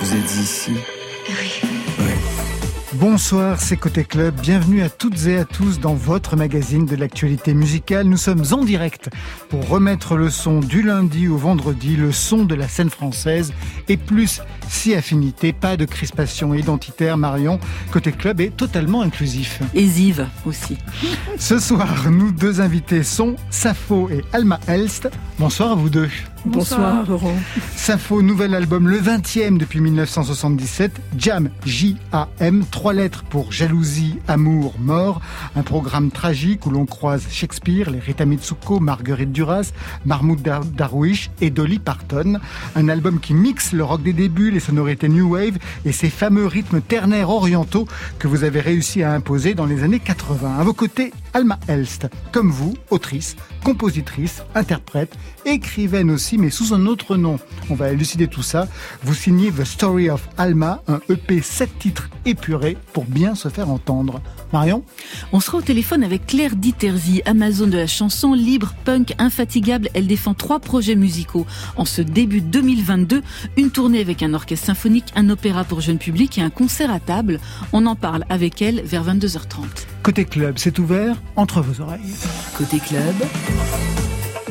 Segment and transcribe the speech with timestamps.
[0.00, 0.72] Vous êtes ici
[2.94, 4.34] Bonsoir, c'est Côté Club.
[4.40, 8.06] Bienvenue à toutes et à tous dans votre magazine de l'actualité musicale.
[8.06, 9.10] Nous sommes en direct
[9.48, 13.52] pour remettre le son du lundi au vendredi, le son de la scène française
[13.88, 17.16] et plus si affinité, pas de crispation identitaire.
[17.16, 17.60] Marion,
[17.92, 19.60] Côté Club est totalement inclusif.
[19.72, 20.78] Et Ziv aussi.
[21.38, 25.08] Ce soir, nous deux invités sont Safo et Alma Elst.
[25.38, 26.10] Bonsoir à vous deux.
[26.44, 27.36] Bonsoir, Laurent.
[27.76, 30.90] Safo, nouvel album, le 20e depuis 1977.
[31.16, 35.20] Jam, J-A-M, trois lettres pour jalousie, amour, mort.
[35.54, 39.72] Un programme tragique où l'on croise Shakespeare, les Rita Mitsuko, Marguerite Duras,
[40.04, 40.42] Mahmoud
[40.74, 42.40] Darwish et Dolly Parton.
[42.74, 46.46] Un album qui mixe le rock des débuts, les sonorités New Wave et ces fameux
[46.46, 47.86] rythmes ternaires orientaux
[48.18, 50.58] que vous avez réussi à imposer dans les années 80.
[50.58, 56.86] À vos côtés, Alma Elst, comme vous, autrice, compositrice, interprète, écrivaine aussi, mais sous un
[56.86, 57.38] autre nom.
[57.70, 58.68] On va élucider tout ça.
[59.02, 63.70] Vous signez The Story of Alma, un EP 7 titres épurés pour bien se faire
[63.70, 64.20] entendre.
[64.52, 64.84] Marion
[65.32, 69.88] On sera au téléphone avec Claire Diterzi, Amazon de la chanson, libre, punk, infatigable.
[69.94, 71.46] Elle défend trois projets musicaux.
[71.76, 73.22] En ce début 2022,
[73.56, 77.00] une tournée avec un orchestre symphonique, un opéra pour jeune public et un concert à
[77.00, 77.40] table.
[77.72, 79.64] On en parle avec elle vers 22h30.
[80.02, 82.00] Côté club, c'est ouvert entre vos oreilles.
[82.56, 83.14] Côté club,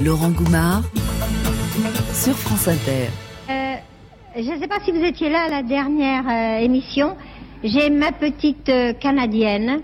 [0.02, 0.84] Laurent Goumard
[2.14, 3.08] sur France Inter.
[3.50, 3.76] Euh,
[4.36, 7.16] je ne sais pas si vous étiez là à la dernière euh, émission.
[7.64, 9.82] J'ai ma petite euh, Canadienne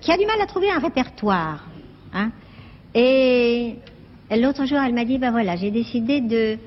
[0.00, 1.66] qui a du mal à trouver un répertoire.
[2.14, 2.30] Hein.
[2.94, 3.74] Et
[4.30, 6.58] l'autre jour, elle m'a dit, ben voilà, j'ai décidé de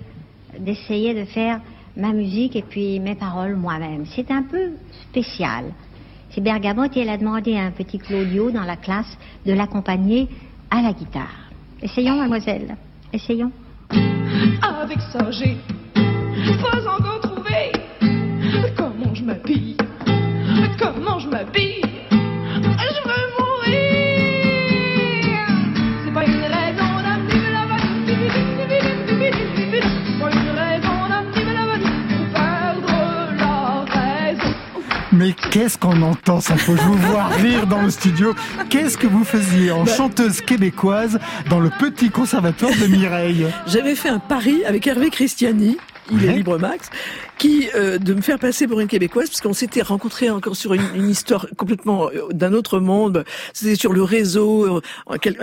[0.59, 1.61] d'essayer de faire
[1.95, 4.05] ma musique et puis mes paroles moi-même.
[4.07, 4.71] C'est un peu
[5.09, 5.65] spécial.
[6.31, 10.27] C'est Bergamote et elle a demandé à un petit Claudio dans la classe de l'accompagner
[10.69, 11.49] à la guitare.
[11.81, 12.75] Essayons, mademoiselle.
[13.13, 13.51] Essayons.
[13.91, 15.55] Avec ça, j'ai
[15.95, 17.71] pas encore trouvé
[18.75, 19.77] comment je m'habille.
[20.77, 21.81] Comment je m'habille.
[22.21, 23.79] Je veux mourir.
[26.03, 27.63] C'est pas une raison d'amener la
[29.07, 31.63] C'est pas une raison d'amener la
[32.07, 32.93] pour perdre
[33.37, 33.55] la
[33.93, 34.53] raison.
[35.11, 38.33] Mais qu'est-ce qu'on entend ça faut je vous voir rire dans le studio.
[38.69, 44.09] Qu'est-ce que vous faisiez en chanteuse québécoise dans le petit conservatoire de Mireille J'avais fait
[44.09, 45.77] un pari avec Hervé Christiani,
[46.11, 46.89] il est libre max,
[47.39, 50.73] qui euh, de me faire passer pour une québécoise parce qu'on s'était rencontrés encore sur
[50.75, 53.23] une, une histoire complètement euh, d'un autre monde.
[53.53, 54.81] C'était sur le réseau, euh,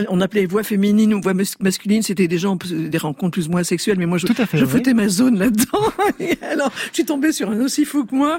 [0.08, 2.02] on appelait voix féminine ou voix mas- masculine.
[2.02, 4.58] C'était des gens des rencontres plus ou moins sexuelles, mais moi je, Tout à fait,
[4.58, 4.70] je oui.
[4.70, 5.92] foutais ma zone là-dedans.
[6.20, 8.38] Et alors je suis tombée sur un aussi fou que moi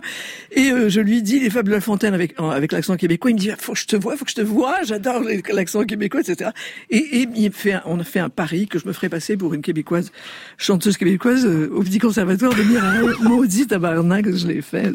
[0.52, 3.32] et euh, je lui dis les fables de La Fontaine avec avec l'accent québécois.
[3.32, 4.76] Il me dit faut que je te vois, faut que je te vois.
[4.84, 6.52] J'adore l'accent québécois, etc.
[6.92, 9.36] Et, et il fait un- on a fait un pari que je me ferais passer
[9.36, 10.12] pour une québécoise
[10.58, 13.10] chanteuse québécoise euh, au petit conservatoire de Mireille.
[13.48, 14.92] Maudit tabarnak, je l'ai fait.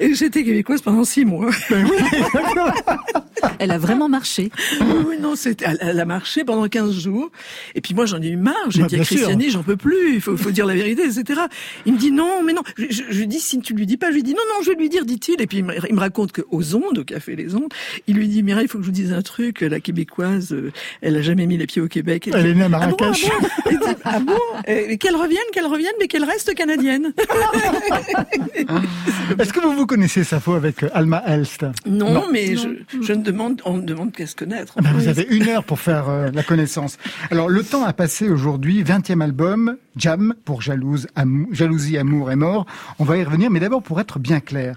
[0.00, 1.52] Et j'étais québécoise pendant six mois.
[3.60, 4.50] Elle a vraiment marché.
[4.80, 7.30] Oui, non, c'était, elle, elle a marché pendant 15 jours.
[7.74, 8.54] Et puis moi, j'en ai eu marre.
[8.70, 9.04] J'ai dit à.
[9.04, 10.14] Christiani, j'en peux plus.
[10.14, 11.42] Il faut, faut dire la vérité, etc.
[11.84, 12.62] Il me dit non, mais non.
[12.76, 14.62] Je, je, je lui dis, si tu lui dis pas, je lui dis non, non,
[14.64, 15.40] je vais lui dire, dit-il.
[15.40, 17.72] Et puis il me, il me raconte qu'aux ondes, au café Les Ondes,
[18.06, 19.60] il lui dit, Mireille, il faut que je vous dise un truc.
[19.60, 22.28] La québécoise, euh, elle a jamais mis les pieds au Québec.
[22.32, 23.30] Elle puis, est née à Ah bon, Marrakech.
[23.30, 23.48] ah bon?
[23.70, 24.38] Il dit, ah bon?
[24.66, 27.12] Et Qu'elle revienne, qu'elle revienne, mais qu'elle reste canadienne.
[29.38, 31.64] Est-ce que vous vous connaissez Safo avec euh, Alma Elst?
[31.86, 32.68] Non, mais Je,
[33.02, 34.74] je ne demande, on me demande qu'à se connaître.
[34.78, 36.98] Ah ben, vous avez une heure pour faire euh, la connaissance.
[37.30, 42.36] Alors, le temps a passé aujourd'hui, 20e album, Jam, pour jalouse, amou- jalousie, amour et
[42.36, 42.66] mort.
[42.98, 44.76] On va y revenir, mais d'abord pour être bien clair.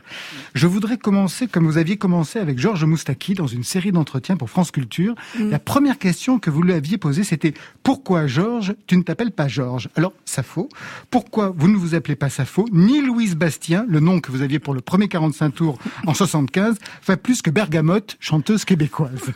[0.54, 4.50] Je voudrais commencer comme vous aviez commencé avec Georges Moustaki dans une série d'entretiens pour
[4.50, 5.16] France Culture.
[5.40, 7.54] La première question que vous lui aviez posée, c'était
[7.84, 10.70] pourquoi Georges, tu ne t'appelles pas Georges Alors, Safo,
[11.12, 14.60] pourquoi vous ne vous appelez pas Safo, ni Louise Bastien, le nom que vous aviez
[14.60, 19.22] pour le premier 45 tours en 75, fait plus que Bergamote, chanteuse québécoise.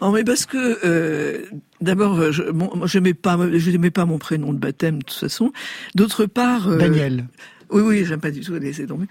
[0.00, 1.44] Oh, mais parce que euh,
[1.80, 5.18] d'abord, euh, je bon, j'aimais pas, je n'aimais pas mon prénom de baptême de toute
[5.18, 5.52] façon.
[5.94, 7.26] D'autre part, euh, Daniel.
[7.70, 9.06] Oui, oui, j'aime pas du tout laisser tomber.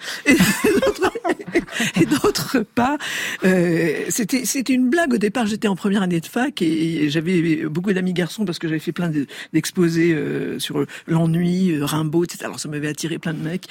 [2.01, 2.97] Et d'autre- part,
[3.43, 5.45] euh, c'était c'était une blague au départ.
[5.45, 8.91] J'étais en première année de fac et j'avais beaucoup d'amis garçons parce que j'avais fait
[8.93, 12.45] plein de- d'exposés euh, sur l'ennui, euh, Rimbaud, etc.
[12.45, 13.65] Alors ça m'avait attiré plein de mecs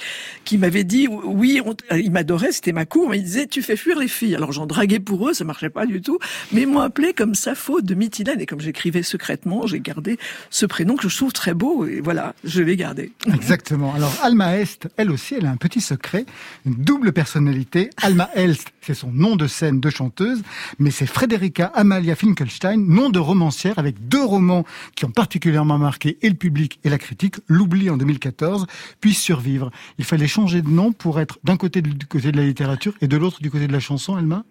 [0.45, 1.59] qui m'avaient dit oui,
[1.89, 4.35] t- ils m'adoraient, c'était ma cour, mais ils disaient tu fais fuir les filles.
[4.35, 6.19] Alors j'en draguais pour eux, ça marchait pas du tout,
[6.51, 10.17] mais ils m'ont appelé comme Sappho de Mytilène et comme j'écrivais secrètement, j'ai gardé
[10.49, 13.11] ce prénom que je trouve très beau et voilà, je l'ai gardé.
[13.33, 13.93] Exactement.
[13.95, 16.25] Alors, Alma Est, Elle aussi, elle a un petit secret,
[16.65, 17.89] une double personnalité.
[18.01, 20.41] Alma Elst, c'est son nom de scène de chanteuse,
[20.79, 24.65] mais c'est Frederica Amalia Finkelstein, nom de romancière avec deux romans
[24.95, 28.67] qui ont particulièrement marqué et le public et la critique, L'oubli en 2014,
[29.01, 29.71] puis Survivre.
[29.97, 33.07] Il fallait changer de nom pour être d'un côté du côté de la littérature et
[33.07, 34.43] de l'autre du côté de la chanson, Alma?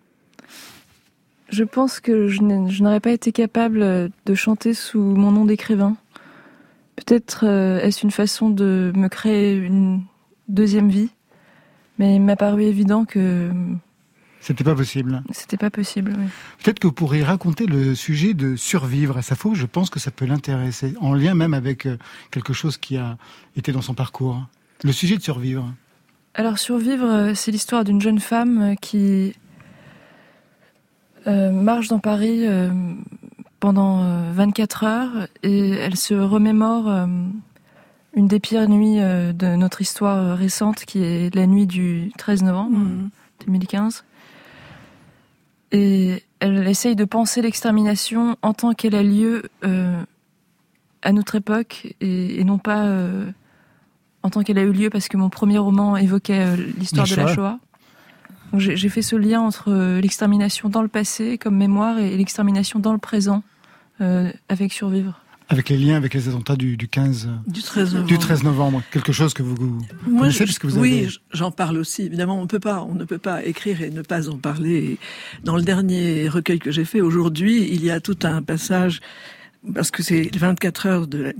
[1.49, 2.43] Je pense que je
[2.82, 5.96] n'aurais pas été capable de chanter sous mon nom d'écrivain.
[6.96, 10.02] Peut-être euh, est-ce une façon de me créer une
[10.48, 11.10] deuxième vie,
[11.98, 13.50] mais il m'a paru évident que
[14.40, 15.22] C'était pas possible.
[15.32, 16.14] c'était pas possible.
[16.16, 16.25] oui.
[16.62, 19.54] Peut-être que vous pourriez raconter le sujet de survivre à Safo.
[19.54, 21.96] Je pense que ça peut l'intéresser, en lien même avec euh,
[22.31, 23.16] quelque chose qui a
[23.56, 24.40] été dans son parcours.
[24.84, 25.72] Le sujet de survivre.
[26.34, 29.34] Alors survivre, euh, c'est l'histoire d'une jeune femme euh, qui
[31.26, 32.70] euh, marche dans Paris euh,
[33.58, 37.06] pendant euh, 24 heures et elle se remémore euh,
[38.17, 42.11] une des pires nuits euh, de notre histoire euh, récente qui est la nuit du
[42.19, 43.11] 13 novembre Mhm.
[43.47, 44.05] 2015.
[45.73, 50.03] Et elle essaye de penser l'extermination en tant qu'elle a lieu euh,
[51.03, 53.31] à notre époque et, et non pas euh,
[54.23, 57.15] en tant qu'elle a eu lieu parce que mon premier roman évoquait euh, l'histoire de
[57.15, 57.59] la Shoah.
[58.55, 62.93] J'ai fait ce lien entre euh, l'extermination dans le passé comme mémoire et l'extermination dans
[62.93, 63.43] le présent
[64.01, 65.21] euh, avec Survivre.
[65.48, 68.08] Avec les liens avec les attentats du, du 15, Du 13 novembre.
[68.08, 68.82] du 13 novembre.
[68.90, 71.08] Quelque chose que vous, vous Moi, connaissez je- puisque vous oui, avez...
[71.08, 72.02] j- j'en parle aussi.
[72.02, 74.98] Évidemment, on peut pas, on ne peut pas écrire et ne pas en parler.
[75.44, 79.00] Dans le dernier recueil que j'ai fait aujourd'hui, il y a tout un passage
[79.72, 81.32] parce que c'est 24 heures d'une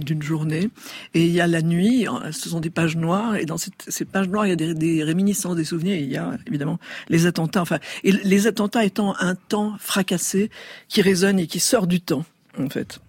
[0.00, 0.70] d'une journée
[1.14, 2.06] et il y a la nuit.
[2.30, 4.74] Ce sont des pages noires et dans cette- ces pages noires, il y a des,
[4.74, 5.94] des réminiscences, des souvenirs.
[5.96, 7.62] et il y a évidemment les attentats.
[7.62, 10.50] Enfin, et les attentats étant un temps fracassé
[10.88, 12.24] qui résonne et qui sort du temps,
[12.56, 13.00] en fait.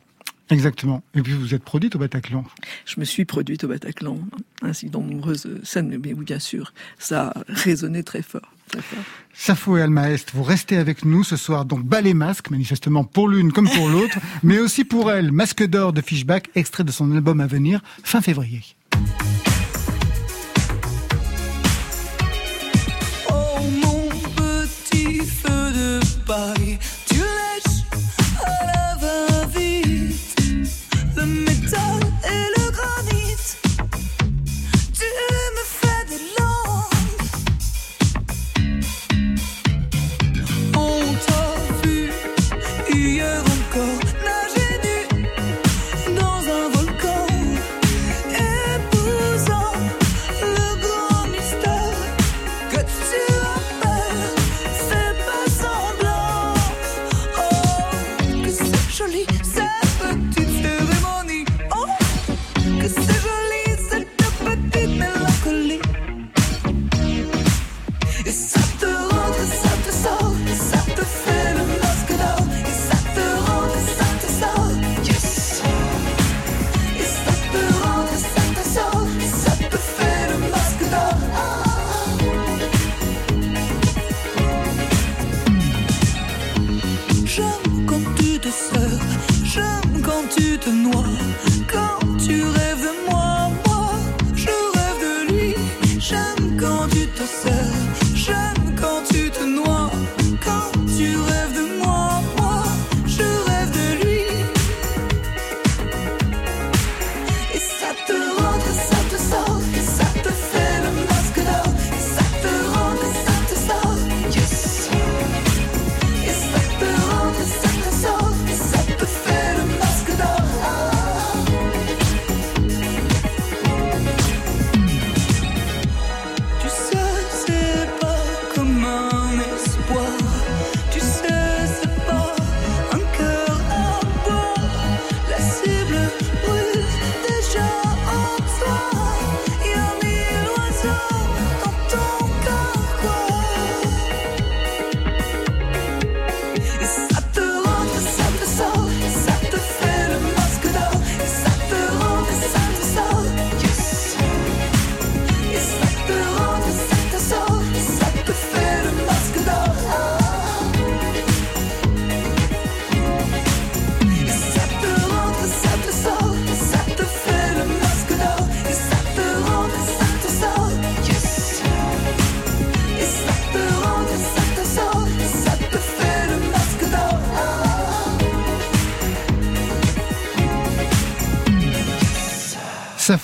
[0.52, 1.04] Exactement.
[1.16, 2.44] Et puis vous êtes produite au Bataclan.
[2.86, 4.20] Je me suis produite au Bataclan,
[4.62, 8.54] ainsi que dans de nombreuses scènes, mais oui, bien sûr, ça a résonné très fort.
[8.68, 9.04] Très fort.
[9.34, 11.66] Safo et Alma Est, vous restez avec nous ce soir.
[11.66, 15.32] Donc bas les masques, manifestement pour l'une comme pour l'autre, mais aussi pour elle.
[15.32, 18.62] Masque d'or de Fishback, extrait de son album à venir, fin février.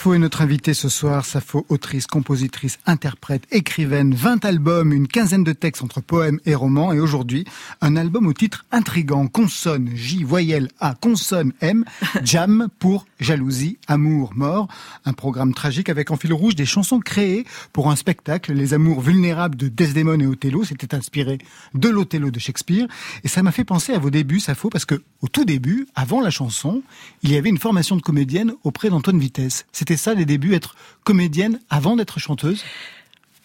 [0.07, 1.25] Safo est notre invitée ce soir.
[1.25, 6.93] Safo, autrice, compositrice, interprète, écrivaine, 20 albums, une quinzaine de textes entre poèmes et romans.
[6.93, 7.43] Et aujourd'hui,
[7.81, 9.27] un album au titre intrigant.
[9.27, 11.83] Consonne, J, voyelle A, consonne M,
[12.23, 14.69] jam pour jalousie, amour, mort.
[15.03, 18.53] Un programme tragique avec en fil rouge des chansons créées pour un spectacle.
[18.53, 20.63] Les amours vulnérables de Desdemone et Othello.
[20.63, 21.37] C'était inspiré
[21.73, 22.87] de l'Othello de Shakespeare.
[23.25, 26.21] Et ça m'a fait penser à vos débuts, Safo, parce que au tout début, avant
[26.21, 26.81] la chanson,
[27.23, 29.65] il y avait une formation de comédienne auprès d'Antoine Vitesse.
[29.73, 32.63] C'était ça les débuts, être comédienne avant d'être chanteuse?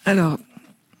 [0.05, 0.37] Alors,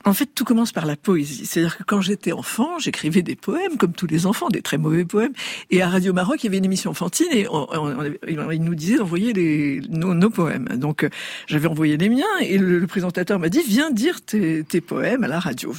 [0.05, 1.45] en fait, tout commence par la poésie.
[1.45, 5.05] C'est-à-dire que quand j'étais enfant, j'écrivais des poèmes, comme tous les enfants, des très mauvais
[5.05, 5.33] poèmes.
[5.71, 8.63] Et à Radio Maroc, il y avait une émission enfantine et on, on, on, il
[8.63, 10.67] nous disait d'envoyer les, nos, nos, poèmes.
[10.75, 11.09] Donc, euh,
[11.47, 15.23] j'avais envoyé les miens et le, le présentateur m'a dit, viens dire tes, tes, poèmes
[15.23, 15.73] à la radio.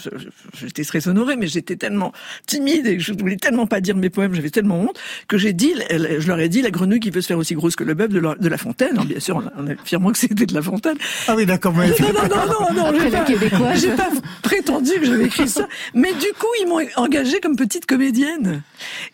[0.56, 2.12] J'étais très honorée, mais j'étais tellement
[2.46, 5.74] timide et je voulais tellement pas dire mes poèmes, j'avais tellement honte que j'ai dit,
[5.90, 8.08] je leur ai dit, la grenouille qui veut se faire aussi grosse que le bœuf
[8.08, 8.92] de, la, de la Fontaine.
[8.92, 10.96] Alors, bien sûr, on, affirmant que c'était de la Fontaine.
[11.28, 11.74] Ah oui, d'accord.
[11.74, 15.68] Non, non, non, non, non, pas, j'ai pas prétendu que j'avais écrit ça.
[15.94, 18.62] Mais du coup, ils m'ont engagée comme petite comédienne.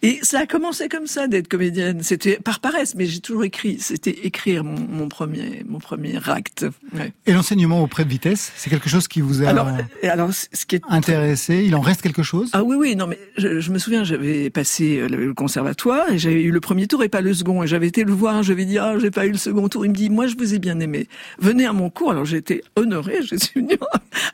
[0.03, 2.03] Et ça a commencé comme ça d'être comédienne.
[2.03, 3.79] C'était par paresse, mais j'ai toujours écrit.
[3.81, 6.67] C'était écrire mon, mon, premier, mon premier acte.
[6.95, 7.13] Ouais.
[7.27, 9.69] Et l'enseignement auprès de Vitesse, c'est quelque chose qui vous a alors,
[10.03, 11.65] alors, ce qui est intéressé.
[11.65, 12.51] Il en reste quelque chose?
[12.53, 12.97] Ah oui, oui.
[12.97, 16.87] Non, mais je, je me souviens, j'avais passé le conservatoire et j'avais eu le premier
[16.87, 17.63] tour et pas le second.
[17.63, 18.43] Et j'avais été le voir.
[18.43, 19.85] Je lui ai dit, ah, j'ai pas eu le second tour.
[19.85, 21.09] Il me dit, moi, je vous ai bien aimé.
[21.39, 22.11] Venez à mon cours.
[22.11, 23.21] Alors j'ai été honorée.
[23.31, 23.79] Je suis venue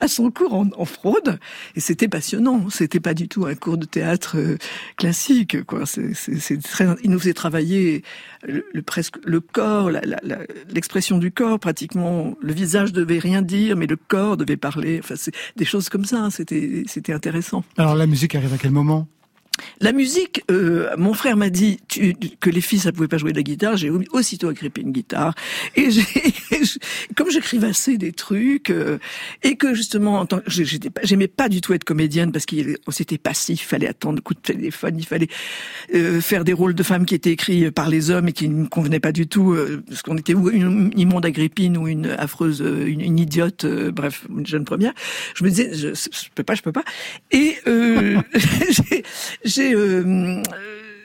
[0.01, 1.39] à son cours en, fraude
[1.75, 2.69] et c'était passionnant.
[2.71, 4.57] C'était pas du tout un cours de théâtre euh,
[4.97, 5.85] classique, quoi.
[5.87, 6.87] C'est très.
[7.03, 8.03] Il nous faisait travailler
[8.45, 9.91] le, presque le corps,
[10.71, 12.37] l'expression du corps, pratiquement.
[12.41, 15.01] Le visage devait rien dire, mais le corps devait parler.
[15.03, 16.29] Enfin, c'est des choses comme ça.
[16.31, 17.65] C'était c'était intéressant.
[17.77, 19.09] Alors la musique arrive à quel moment?
[19.81, 21.79] La musique, euh, mon frère m'a dit
[22.41, 23.77] que les filles ça pouvait pas jouer de la guitare.
[23.77, 25.35] J'ai aussitôt agrippé une guitare
[25.75, 25.89] et
[27.17, 28.99] comme j'écrivais assez des trucs euh,
[29.43, 33.63] et que justement j'étais pas, j'aimais pas du tout être comédienne parce qu'on s'était passif,
[33.63, 35.29] il fallait attendre coup de téléphone, il fallait
[35.95, 38.67] euh, faire des rôles de femmes qui étaient écrits par les hommes et qui ne
[38.67, 42.61] convenaient pas du tout euh, parce qu'on était ou une immonde agrippine ou une affreuse,
[42.61, 44.93] une, une idiote, euh, bref, une jeune première.
[45.35, 46.85] Je me disais je, je peux pas, je peux pas
[47.31, 49.05] et j'ai
[49.47, 50.43] j'ai euh,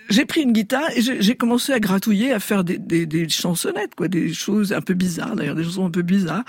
[0.09, 3.95] j'ai pris une guitare et j'ai commencé à gratouiller, à faire des, des, des, chansonnettes,
[3.95, 6.43] quoi, des choses un peu bizarres, d'ailleurs, des chansons un peu bizarres.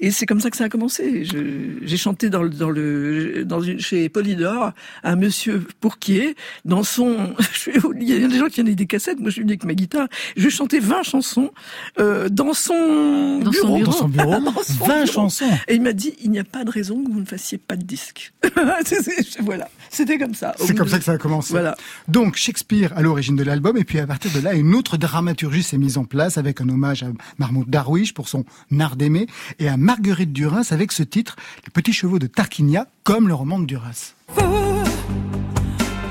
[0.00, 1.24] Et c'est comme ça que ça a commencé.
[1.24, 4.72] J'ai chanté dans le, dans le, dans une, chez Polydor,
[5.04, 7.34] un monsieur Pourquier, dans son,
[8.00, 9.74] il y a des gens qui avaient des cassettes, moi je suis venu avec ma
[9.74, 11.50] guitare, je chantais 20 chansons,
[11.98, 13.68] euh, dans son dans bureau.
[13.68, 13.84] Son bureau.
[13.84, 14.40] Dans son bureau.
[14.44, 15.06] dans son 20 bureau.
[15.06, 15.44] chansons.
[15.68, 17.76] Et il m'a dit, il n'y a pas de raison que vous ne fassiez pas
[17.76, 18.32] de disque.
[19.40, 19.68] voilà.
[19.90, 20.54] C'était comme ça.
[20.58, 21.52] C'est comme ça que ça a commencé.
[21.52, 21.76] Voilà.
[22.08, 25.62] Donc, Shakespeare à l'origine de l'album, et puis à partir de là, une autre dramaturgie
[25.62, 28.44] s'est mise en place avec un hommage à Mahmoud Darwish pour son
[28.78, 29.26] art d'aimer,
[29.58, 33.58] et à Marguerite Duras avec ce titre, Les petits chevaux de Tarquinia, comme le roman
[33.58, 34.14] de Duras.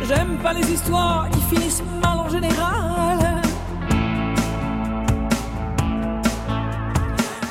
[0.05, 3.41] J'aime pas les histoires qui finissent mal en général.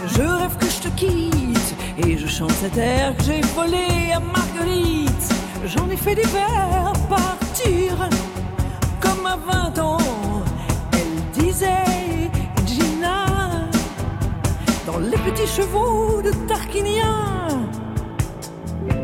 [0.06, 1.75] Je rêve que je te quitte
[2.06, 5.32] et je chante cet air que j'ai volé à Marguerite.
[5.64, 8.06] J'en ai fait des vers partir
[9.00, 10.44] comme à 20 ans.
[10.92, 12.08] Elle disait
[14.88, 17.47] dans les petits chevaux de Tarquinia.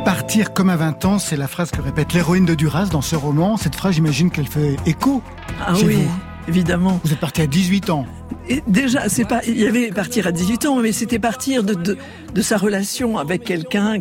[0.02, 3.14] Partir comme à 20 ans, c'est la phrase que répète l'héroïne de Duras dans ce
[3.16, 3.58] roman.
[3.58, 5.22] Cette phrase, j'imagine qu'elle fait écho.
[5.60, 6.10] Ah chez oui, vous.
[6.48, 7.00] évidemment.
[7.04, 8.06] Vous êtes parti à 18 ans.
[8.48, 11.74] Et déjà, c'est pas, il y avait partir à 18 ans, mais c'était partir de,
[11.74, 11.98] de,
[12.32, 14.00] de sa relation avec quelqu'un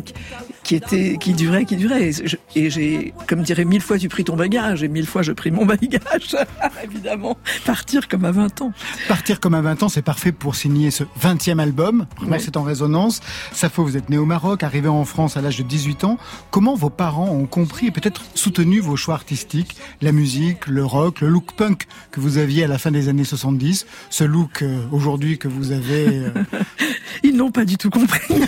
[0.64, 2.10] qui, était, qui durait, qui durait.
[2.56, 5.50] Et j'ai, comme dirait mille fois tu pris ton bagage, et mille fois je pris
[5.50, 6.36] mon bagage.
[6.82, 8.72] Évidemment, partir comme à 20 ans.
[9.06, 12.06] Partir comme à 20 ans, c'est parfait pour signer ce 20e album.
[12.18, 13.20] Vraiment, c'est en résonance.
[13.52, 16.18] Safo, vous êtes né au Maroc, arrivé en France à l'âge de 18 ans.
[16.50, 21.20] Comment vos parents ont compris et peut-être soutenu vos choix artistiques, la musique, le rock,
[21.20, 24.86] le look punk que vous aviez à la fin des années 70, ce look euh,
[24.92, 26.30] aujourd'hui que vous avez euh,
[27.22, 28.42] Ils n'ont pas du tout compris.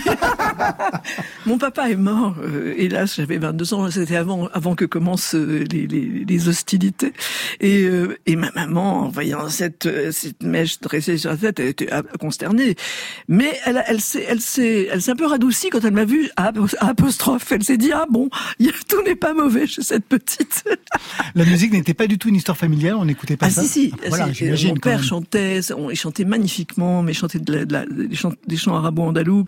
[1.46, 5.64] Mon papa est mort, euh, hélas, j'avais 22 ans, c'était avant, avant que commencent euh,
[5.72, 7.12] les, les, les hostilités.
[7.60, 11.66] Et, euh, et ma maman, en voyant cette, cette mèche dressée sur la tête, elle
[11.68, 11.88] était
[12.20, 12.76] consternée.
[13.28, 16.30] Mais elle, elle s'est, elle s'est, elle s'est un peu radoucie quand elle m'a vu
[16.36, 17.50] à apos- à apostrophe.
[17.50, 18.28] Elle s'est dit, ah bon,
[18.88, 20.64] tout n'est pas mauvais chez cette petite.
[21.34, 23.62] La musique n'était pas du tout une histoire familiale, on n'écoutait pas Ah ça.
[23.62, 24.66] si si, Voilà, Si.
[24.68, 28.14] Mon père chantait, on- il chantait magnifiquement, mais il chantait de la- de la- des,
[28.14, 29.44] chants, des chants arabo-andalous.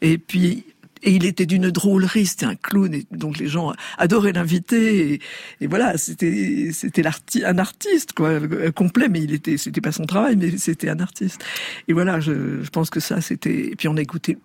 [0.00, 0.64] Et puis
[1.02, 5.20] et il était d'une drôlerie, c'était un clown, et donc les gens adoraient l'inviter.
[5.60, 7.02] Et, voilà, c'était c'était
[7.44, 11.00] un artiste quoi, euh, complet, mais il était c'était pas son travail, mais c'était un
[11.00, 11.44] artiste.
[11.88, 13.68] Et voilà, je, je pense que ça c'était.
[13.70, 14.38] Et puis on a écouté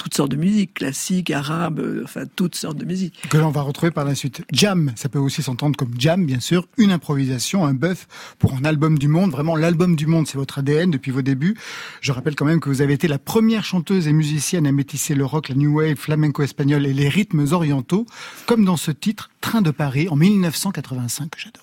[0.00, 3.20] toutes sortes de musique, classique, arabe, euh, enfin toutes sortes de musique.
[3.28, 4.42] Que l'on va retrouver par la suite.
[4.50, 8.64] Jam, ça peut aussi s'entendre comme jam, bien sûr, une improvisation, un bœuf pour un
[8.64, 9.30] album du monde.
[9.30, 11.54] Vraiment, l'album du monde, c'est votre ADN depuis vos débuts.
[12.00, 15.14] Je rappelle quand même que vous avez été la première chanteuse et musicienne à métisser
[15.14, 18.06] le rock, la new wave, flamenco espagnol et les rythmes orientaux,
[18.46, 21.60] comme dans ce titre, Train de Paris, en 1985, que j'adore.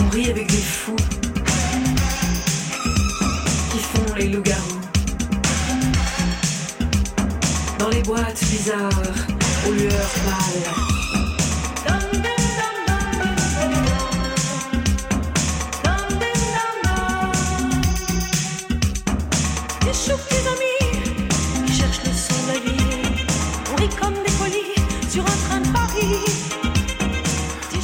[0.00, 0.96] On rit avec des fous
[3.70, 4.65] qui font les loups-garous
[25.10, 26.36] sur un train de Paris.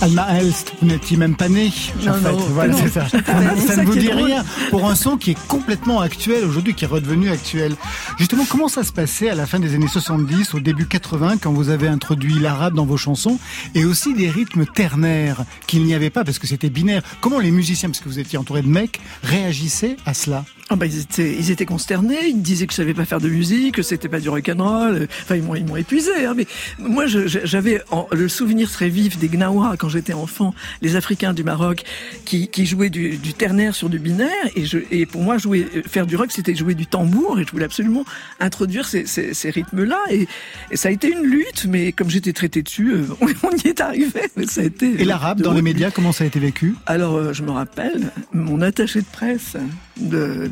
[0.02, 1.72] Alma Elst, vous n'étiez même pas né.
[2.04, 2.32] Non, en fait.
[2.32, 2.78] non, voilà, non.
[2.82, 3.08] c'est ça.
[3.08, 3.18] Ça
[3.66, 6.88] ça ne vous dit rien pour un son qui est complètement actuel aujourd'hui, qui est
[6.88, 7.76] redevenu actuel.
[8.18, 11.52] Justement, comment ça se passait à la fin des années 70, au début 80, quand
[11.52, 13.38] vous avez introduit l'arabe dans vos chansons
[13.74, 17.02] et aussi des rythmes ternaires qu'il n'y avait pas parce que c'était binaire.
[17.20, 20.44] Comment les musiciens, parce que vous étiez entouré de mecs, réagissaient à cela?
[20.72, 22.28] Ah bah, ils étaient, ils étaient consternés.
[22.28, 25.06] Ils me disaient que je savais pas faire de musique, que c'était pas du rock'n'roll.
[25.22, 26.24] Enfin, ils m'ont, ils m'ont épuisé.
[26.24, 26.32] Hein.
[26.34, 26.46] Mais
[26.78, 31.84] moi, j'avais le souvenir très vif des Gnawa quand j'étais enfant, les Africains du Maroc,
[32.24, 34.30] qui, qui jouaient du, du ternaire sur du binaire.
[34.56, 37.38] Et, je, et pour moi, jouer, faire du rock, c'était jouer du tambour.
[37.38, 38.06] Et je voulais absolument
[38.40, 39.98] introduire ces, ces, ces rythmes-là.
[40.10, 40.26] Et,
[40.70, 43.04] et ça a été une lutte, mais comme j'étais traité dessus, euh,
[43.42, 44.22] on, y est arrivé.
[44.38, 46.76] Mais ça a été Et l'arabe dans les médias, comment ça a été vécu?
[46.86, 49.58] Alors, euh, je me rappelle, mon attaché de presse
[50.00, 50.50] de,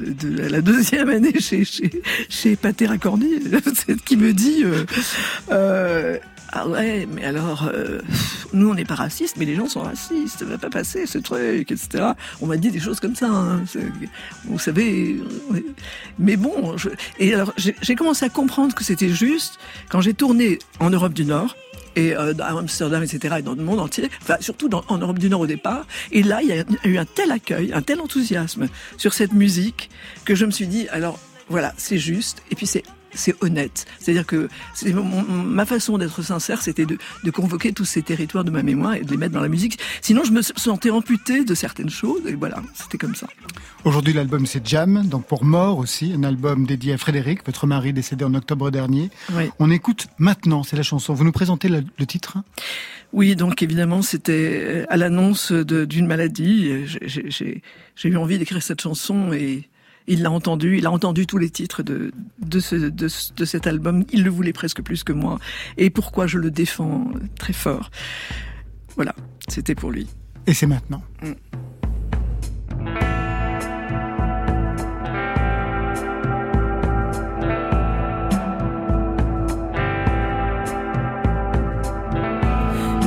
[0.48, 2.86] la deuxième année chez, chez, chez Pathé
[4.04, 4.84] qui me dit euh,
[5.50, 6.18] euh,
[6.52, 8.00] Ah ouais, mais alors, euh,
[8.52, 11.18] nous on n'est pas racistes, mais les gens sont racistes, ça va pas passer ce
[11.18, 12.12] truc, etc.
[12.40, 13.62] On m'a dit des choses comme ça, hein,
[14.44, 15.20] vous savez.
[15.50, 15.64] ouais.
[16.18, 16.76] Mais bon,
[17.18, 21.24] et alors j'ai commencé à comprendre que c'était juste quand j'ai tourné en Europe du
[21.24, 21.56] Nord
[21.96, 25.18] et euh, à Amsterdam, etc., et dans le monde entier, enfin surtout dans, en Europe
[25.18, 25.86] du Nord au départ.
[26.12, 29.90] Et là, il y a eu un tel accueil, un tel enthousiasme sur cette musique
[30.24, 33.86] que je me suis dit, alors voilà, c'est juste, et puis c'est c'est honnête.
[33.98, 34.48] C'est-à-dire que
[34.86, 38.94] mon- ma façon d'être sincère, c'était de, de convoquer tous ces territoires de ma mémoire
[38.94, 39.78] et de les mettre dans la musique.
[40.00, 43.26] Sinon, je me sentais amputée de certaines choses, et voilà, c'était comme ça.
[43.84, 47.92] Aujourd'hui, l'album c'est Jam, donc pour Mort aussi, un album dédié à Frédéric, votre mari
[47.92, 49.10] décédé en octobre dernier.
[49.34, 49.50] Oui.
[49.58, 51.14] On écoute maintenant, c'est la chanson.
[51.14, 52.38] Vous nous présentez le, le titre
[53.12, 56.72] Oui, donc évidemment, c'était à l'annonce d'une maladie.
[57.06, 57.62] J'ai
[58.08, 59.68] eu envie d'écrire cette chanson et
[60.06, 60.78] il l'a entendu.
[60.78, 64.04] Il a entendu tous les titres de, de, ce, de, ce- de cet album.
[64.12, 65.38] Il le voulait presque plus que moi.
[65.76, 67.04] Et pourquoi je le défends
[67.38, 67.90] très fort.
[68.96, 69.14] Voilà,
[69.48, 70.08] c'était pour lui.
[70.46, 71.02] Et c'est maintenant.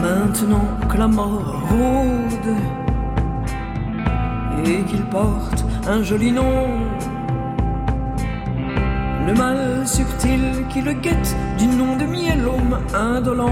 [0.02, 2.58] Maintenant que la mort rôde
[4.66, 6.68] et qu'il porte un joli nom,
[9.28, 13.50] le mal subtil qui le guette du nom de miellome indolent.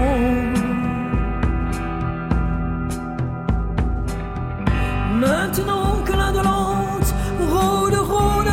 [5.20, 7.14] Maintenant que l'indolente
[7.50, 8.52] rôde, rôde,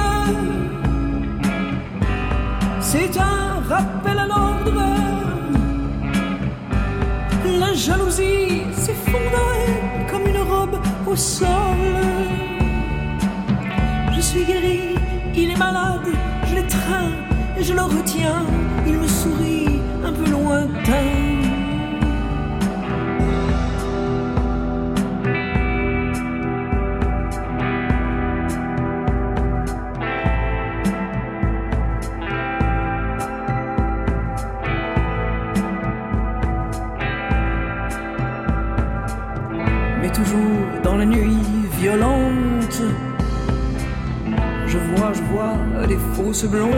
[2.82, 4.84] c'est un rappel à l'ordre.
[7.60, 12.49] La jalousie s'effondrait comme une robe au sol.
[14.20, 14.96] Je suis guéri,
[15.34, 16.10] il est malade,
[16.50, 17.10] je l'étreins
[17.58, 18.44] et je le retiens.
[18.86, 21.39] Il me sourit un peu lointain.
[45.88, 46.72] Des fausses blondes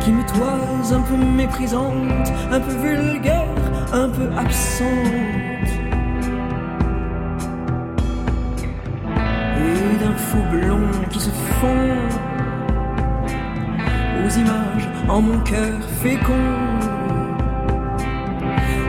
[0.00, 3.44] qui me toisent un peu méprisantes, un peu vulgaires,
[3.92, 4.86] un peu absentes.
[9.58, 11.96] Et d'un fou blond qui se fond
[14.24, 16.76] aux images en mon cœur fécond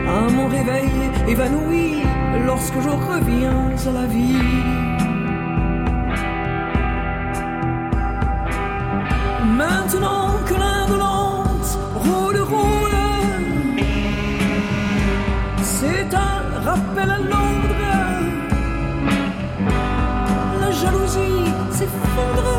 [0.08, 0.90] à mon réveil
[1.28, 2.02] évanoui
[2.46, 4.87] lorsque je reviens à la vie.
[22.18, 22.57] S'effondre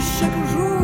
[0.00, 0.79] chaque jour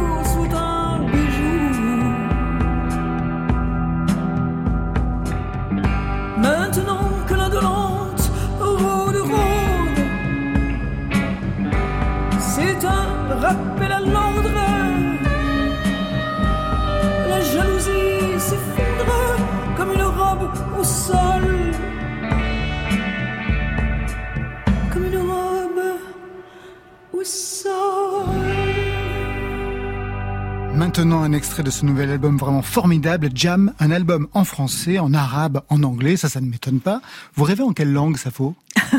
[31.37, 35.83] extrait de ce nouvel album vraiment formidable, Jam, un album en français, en arabe, en
[35.83, 37.01] anglais, ça, ça ne m'étonne pas.
[37.35, 38.55] Vous rêvez en quelle langue, ça faut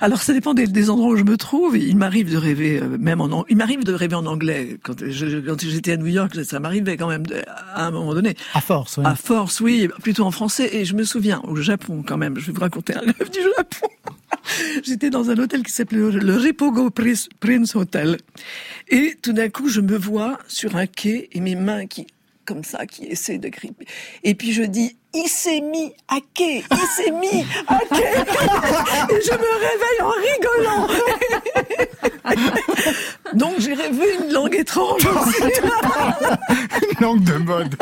[0.00, 1.76] Alors ça dépend des, des endroits où je me trouve.
[1.76, 5.40] Il m'arrive de rêver euh, même en il m'arrive de rêver en anglais quand je-
[5.40, 7.42] quand j'étais à New York, ça m'arrivait quand même de-
[7.74, 8.36] à un moment donné.
[8.54, 9.04] À force, oui.
[9.06, 10.70] À force, oui, plutôt en français.
[10.72, 12.38] Et je me souviens au Japon quand même.
[12.38, 13.88] Je vais vous raconter un rêve du Japon.
[14.84, 18.18] J'étais dans un hôtel qui s'appelait le- Ripogo Prince Hotel.
[18.88, 22.06] Et tout d'un coup, je me vois sur un quai et mes mains qui,
[22.48, 23.84] comme ça, qui essaient de gripper.
[24.24, 28.02] Et puis je dis, il s'est mis à quai, il s'est mis à quai.
[29.14, 30.88] Et je me réveille en rigolant.
[33.34, 35.42] Donc j'ai rêvé une langue étrange aussi.
[36.90, 37.74] Une langue de mode.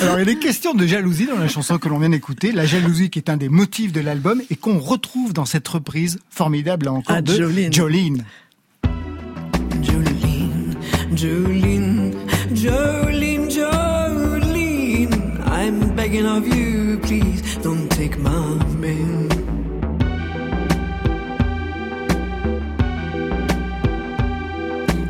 [0.00, 2.52] Alors, il est question de jalousie dans la chanson que l'on vient d'écouter.
[2.52, 6.18] La jalousie qui est un des motifs de l'album et qu'on retrouve dans cette reprise
[6.30, 7.34] formidable là encore Ah, de.
[7.34, 8.24] Jolene, Jolene,
[11.14, 12.12] Jolene,
[12.54, 13.21] Jolene.
[16.12, 19.30] Begging of you, please don't take my man.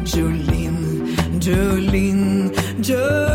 [0.04, 2.52] Jolene, Jolene,
[2.86, 3.31] Jolene,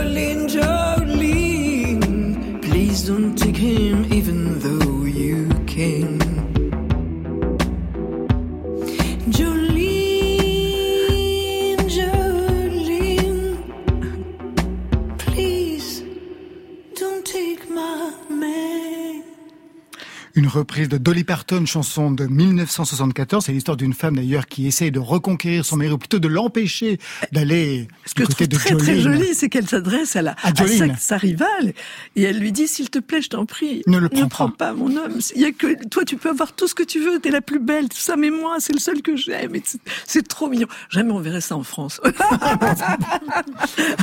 [20.77, 23.45] reprise de Dolly Parton, chanson de 1974.
[23.45, 26.99] C'est l'histoire d'une femme d'ailleurs qui essaye de reconquérir son mari, ou plutôt de l'empêcher
[27.31, 30.21] d'aller Ce du que je côté trouve de très très joli, c'est qu'elle s'adresse à,
[30.21, 31.73] la, À à sa, rivale
[32.15, 34.67] et elle lui dit s'il te plaît, je t'en prie, Ne le prends pas.
[34.67, 35.19] pas mon homme.
[35.35, 37.41] Il y a que toi, tu peux avoir tout ce que tu veux, t'es la
[37.41, 39.53] plus belle, tout ça, mais moi, c'est le seul que j'aime.
[39.63, 40.67] c'est- C'est trop mignon.
[40.89, 41.99] Jamais on verrait ça en France.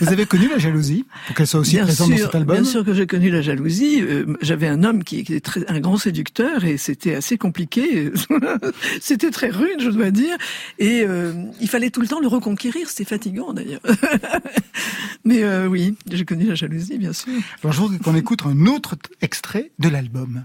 [0.01, 2.57] Vous avez connu la jalousie pour qu'elle soit aussi bien présente sûr, dans cet album
[2.57, 4.01] Bien sûr que j'ai connu la jalousie.
[4.03, 8.13] Euh, J'avais un homme qui, qui était très, un grand séducteur et c'était assez compliqué,
[9.01, 10.37] c'était très rude, je dois dire,
[10.79, 12.89] et euh, il fallait tout le temps le reconquérir.
[12.89, 13.81] C'était fatigant d'ailleurs.
[15.25, 17.33] Mais euh, oui, j'ai connu la jalousie, bien sûr.
[17.63, 20.45] Alors je voudrais qu'on écoute un autre extrait de l'album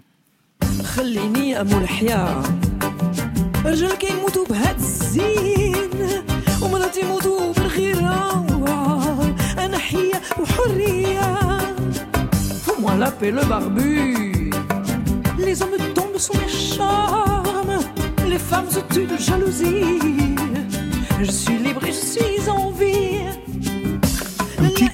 [16.19, 17.79] sous mes charmes.
[18.27, 20.35] Les femmes se tuent de jalousie.
[21.21, 23.21] Je suis libre et je suis en vie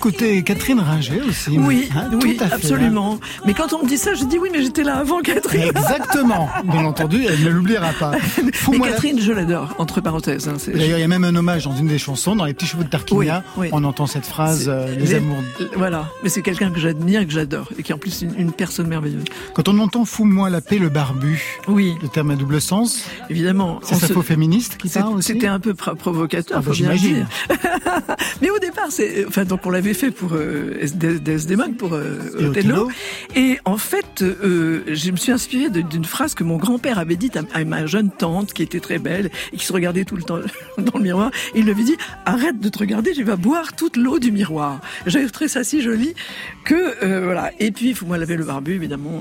[0.06, 1.58] Côté Catherine Ringer aussi.
[1.58, 3.20] Oui, hein, oui, tout à fait, absolument.
[3.48, 5.22] Mais quand on me dit ça, je dis oui, mais j'étais là avant hein.
[5.24, 5.64] Catherine.
[5.64, 6.48] Exactement.
[6.64, 8.12] Bien entendu, elle ne l'oubliera pas.
[8.72, 10.48] Mais la- Catherine, je l'adore, entre parenthèses.
[10.48, 12.68] hein, D'ailleurs, il y a même un hommage dans une des chansons, dans Les Petits
[12.68, 13.44] Chevaux de Tarquinia.
[13.58, 13.70] Oui, oui.
[13.72, 15.38] On entend cette phrase, euh, les, les- amours.
[15.76, 18.34] Voilà, mais c'est quelqu'un que j'admire et que j'adore, et qui est en plus une,
[18.38, 19.24] une personne merveilleuse.
[19.56, 23.80] Quand on entend Fous-moi la paix, le barbu, Oui, le terme à double sens, évidemment.
[23.82, 24.88] c'est sa se- faux féministe qui
[25.22, 27.26] C'était un peu pro- provocateur, Ah bah, faut bien dire.
[28.42, 30.78] Mais au départ, c'est, enfin, donc on l'avait fait pour euh,
[31.78, 32.92] pour euh, Et Othello.
[33.36, 37.38] Et en fait, euh, je me suis inspirée d'une phrase que mon grand-père avait dite
[37.38, 40.24] à, à ma jeune tante, qui était très belle et qui se regardait tout le
[40.24, 40.40] temps
[40.78, 41.32] dans le miroir.
[41.56, 44.80] Il lui avait dit "Arrête de te regarder, tu vas boire toute l'eau du miroir."
[45.06, 46.14] J'avais trouvé ça si joli
[46.64, 47.52] que euh, voilà.
[47.60, 49.20] Et puis, il faut moi laver le barbu, évidemment.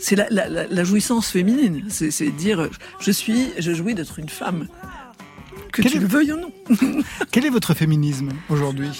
[0.00, 1.84] c'est la, la, la, la jouissance féminine.
[1.88, 2.68] C'est c'est dire,
[3.00, 4.66] je suis, je jouis d'être une femme.
[5.72, 6.52] Que Quel tu est- le veuilles ou non.
[7.30, 8.90] Quel est votre féminisme aujourd'hui?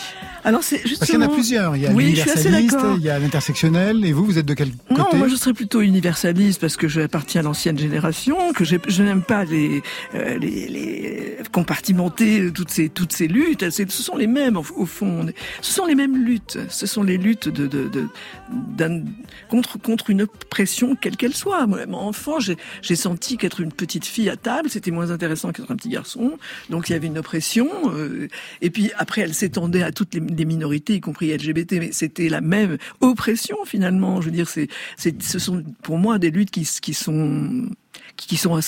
[0.44, 1.34] Alors c'est Parce qu'il y en a justement.
[1.34, 1.76] plusieurs.
[1.76, 4.70] Il y a Oui, l'universaliste, il y a l'intersectionnel, et vous, vous êtes de quel
[4.70, 4.94] côté?
[5.00, 9.22] Non, moi je serais plutôt universaliste parce que j'appartiens à l'ancienne génération, que je n'aime
[9.22, 9.82] pas les,
[10.14, 13.68] euh, les, les compartimenter toutes ces toutes ces luttes.
[13.70, 15.26] Ce sont les mêmes au, fond.
[15.60, 16.58] Ce sont les mêmes luttes.
[16.68, 19.02] Ce sont les luttes de, de, de
[19.50, 21.66] contre contre une oppression quelle qu'elle soit.
[21.66, 25.76] Moi, enfant, j'ai senti qu'être une petite fille à table, c'était moins intéressant qu'être un
[25.76, 26.38] petit garçon.
[26.70, 27.68] Donc il y avait une oppression.
[27.92, 28.28] euh,
[28.60, 31.72] et puis après, elle s'étendait à toutes les, minorités, y compris LGBT.
[31.72, 34.20] Mais c'était la même oppression finalement.
[34.20, 37.68] Je veux dire, c'est c'est ce sont pour moi des luttes qui qui sont
[38.16, 38.58] qui sont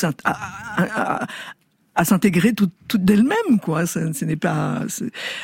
[1.94, 3.86] à, s'int- à, à- à- à s'intégrer toutes toutes d'elles-mêmes quoi.
[3.86, 4.82] Ça, ce n'est pas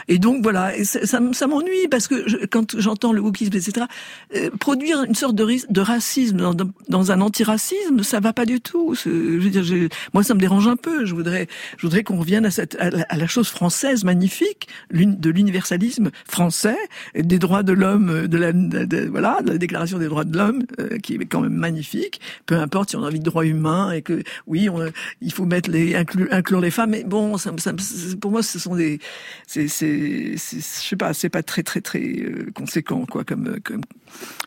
[0.08, 0.72] et donc voilà.
[0.84, 3.86] Ça, ça, m'ennuie parce que je- quand j'entends le wokisme etc
[4.34, 6.72] euh, produire une sorte de, de racisme dans, dans-
[7.12, 8.94] un antiracisme ça va pas du tout.
[8.94, 11.04] Je veux dire j'ai- moi ça me dérange un peu.
[11.06, 11.46] Je voudrais
[11.78, 16.76] je voudrais qu'on revienne à cette à la, chose française magnifique de l'universalisme français
[17.16, 20.62] des droits de l'homme de la de- voilà de la déclaration des droits de l'homme
[20.80, 23.92] euh, qui est quand même magnifique peu importe si on a envie de droits humains
[23.92, 24.78] et que oui on,
[25.20, 27.72] il faut mettre les inclure, inclure les femmes mais bon ça, ça,
[28.20, 29.00] pour moi ce sont des
[29.46, 33.82] c'est je sais pas c'est pas très très très euh, conséquent quoi comme comme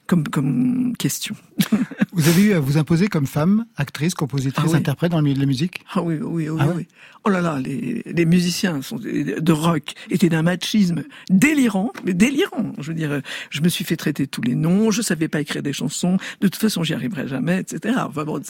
[0.07, 1.35] comme comme question
[2.13, 4.77] Vous avez eu à vous imposer comme femme, actrice, compositrice, Ah oui.
[4.77, 5.81] interprète dans le milieu de la musique?
[5.93, 6.87] Ah oui, oui, oui, Ah oui.
[7.23, 12.73] Oh là là, les, les musiciens sont de rock étaient d'un machisme délirant, mais délirant.
[12.79, 13.21] Je veux dire,
[13.51, 16.47] je me suis fait traiter tous les noms, je savais pas écrire des chansons, de
[16.47, 17.95] toute façon j'y arriverai jamais, etc.
[18.07, 18.41] Enfin bon,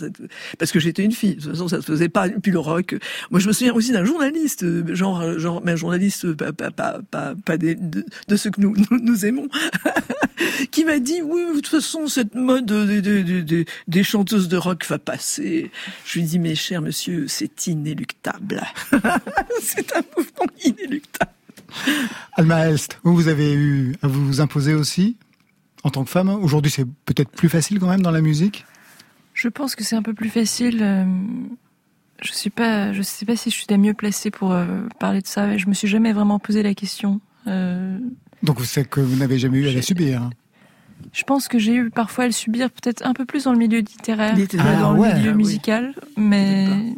[0.58, 1.36] parce que j'étais une fille.
[1.36, 2.30] De toute façon, ça se faisait pas.
[2.30, 2.96] Puis le rock.
[3.32, 6.52] Moi, je me souviens aussi d'un journaliste, euh, genre, genre, mais un journaliste euh, pas,
[6.52, 9.48] pas, pas, pas, pas des- de, de ceux que nous, nous, nous aimons,
[10.72, 14.48] qui m'a dit oui, de toute façon, cette mode des, des, des, des- des chanteuses
[14.48, 15.72] de rock va passer.
[16.06, 18.62] Je lui dis, mais cher monsieur, c'est inéluctable.
[19.62, 21.32] c'est un mouvement inéluctable.
[22.34, 25.18] Alma Elst, vous, vous avez eu à vous imposer aussi
[25.84, 26.30] en tant que femme.
[26.30, 28.66] Aujourd'hui, c'est peut-être plus facile quand même dans la musique?
[29.34, 30.80] Je pense que c'est un peu plus facile.
[30.82, 31.06] euh,
[32.22, 34.66] Je suis pas, je sais pas si je suis la mieux placée pour euh,
[35.00, 35.56] parler de ça.
[35.58, 37.22] Je me suis jamais vraiment posé la question.
[37.48, 37.98] Euh,
[38.44, 40.24] Donc c'est que vous n'avez jamais eu à la subir.
[40.24, 40.30] hein.
[41.14, 43.58] Je pense que j'ai eu parfois à le subir, peut-être un peu plus dans le
[43.58, 44.76] milieu littéraire, Littéraire.
[44.78, 45.38] que dans Ah le milieu Ah oui.
[45.38, 46.94] musical, mais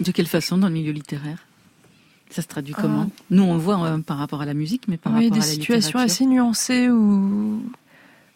[0.00, 1.38] De quelle façon dans le milieu littéraire?
[2.30, 2.82] Ça se traduit Ah.
[2.82, 5.38] comment Nous, on le voit euh, par rapport à la musique, mais par oui, rapport
[5.38, 6.00] des à la situations littérature.
[6.14, 7.62] assez nuancées où vous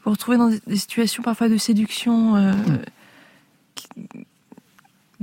[0.05, 2.71] vous retrouvez dans des, des situations parfois de séduction euh, qui-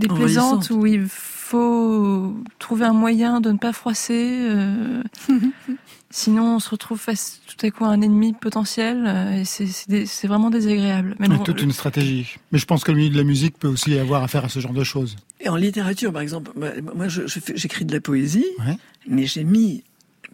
[0.07, 0.69] Envahissantes.
[0.71, 4.37] où il faut trouver un moyen de ne pas froisser.
[4.41, 5.01] euh,
[6.11, 10.27] sinon, on se retrouve face tout à coup à un ennemi potentiel euh, et c'est-
[10.27, 11.15] vraiment désagréable.
[11.19, 12.37] Mais Il y a bon, toute une stratégie.
[12.51, 14.59] Mais je pense que le milieu de la musique peut aussi avoir affaire à ce
[14.59, 15.15] genre de choses.
[15.39, 18.77] Et en littérature, par exemple, moi, moi, je- je fais- j'écris de la poésie, Ouais.
[19.07, 19.83] mais j'ai mis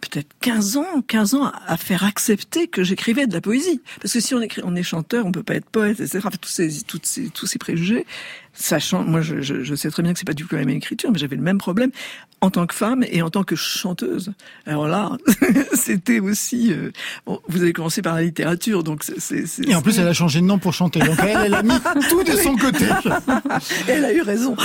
[0.00, 3.80] peut-être 15 ans, 15 ans à faire accepter que j'écrivais de la poésie.
[4.00, 6.18] Parce que si on, écrit, on est chanteur, on peut pas être poète, etc.
[6.18, 6.70] Enfin, tous ces,
[7.02, 8.06] ces, tous ces préjugés,
[8.52, 11.18] sachant, moi, je sais très bien que c'est pas du tout la même écriture, mais
[11.18, 11.90] j'avais le même problème
[12.46, 14.32] en tant que femme et en tant que chanteuse.
[14.66, 15.10] Alors là,
[15.74, 16.72] c'était aussi.
[16.72, 16.92] euh,
[17.26, 19.44] bon, vous avez commencé par la littérature, donc c'est.
[19.66, 21.00] Et en plus, elle a changé de nom pour chanter.
[21.00, 21.74] Donc elle, elle a mis
[22.08, 22.86] tout de son côté.
[23.88, 24.56] elle a eu raison.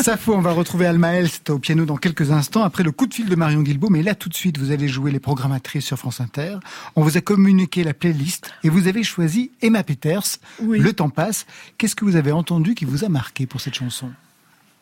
[0.00, 3.14] Safo, on va retrouver Alma Elst au piano dans quelques instants, après le coup de
[3.14, 3.90] fil de Marion Guilbault.
[3.90, 6.58] Mais là, tout de suite, vous allez jouer les programmatrices sur France Inter.
[6.94, 10.38] On vous a communiqué la playlist et vous avez choisi Emma Peters.
[10.62, 10.78] Oui.
[10.78, 11.46] Le temps passe.
[11.78, 14.10] Qu'est-ce que vous avez entendu qui vous a marqué pour cette chanson?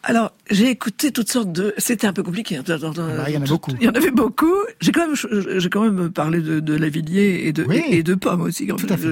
[0.09, 1.75] Alors, j'ai écouté toutes sortes de.
[1.79, 2.57] C'était un peu compliqué.
[2.57, 2.63] hein.
[2.69, 3.73] Ah bah, il y en a beaucoup.
[3.81, 4.55] Il y en avait beaucoup.
[4.81, 5.17] J'ai quand même,
[5.59, 7.83] j'ai quand même parlé de, de Lavillier et de Oui.
[7.89, 8.69] et, de Pomme aussi.
[8.69, 9.09] Tout à fait.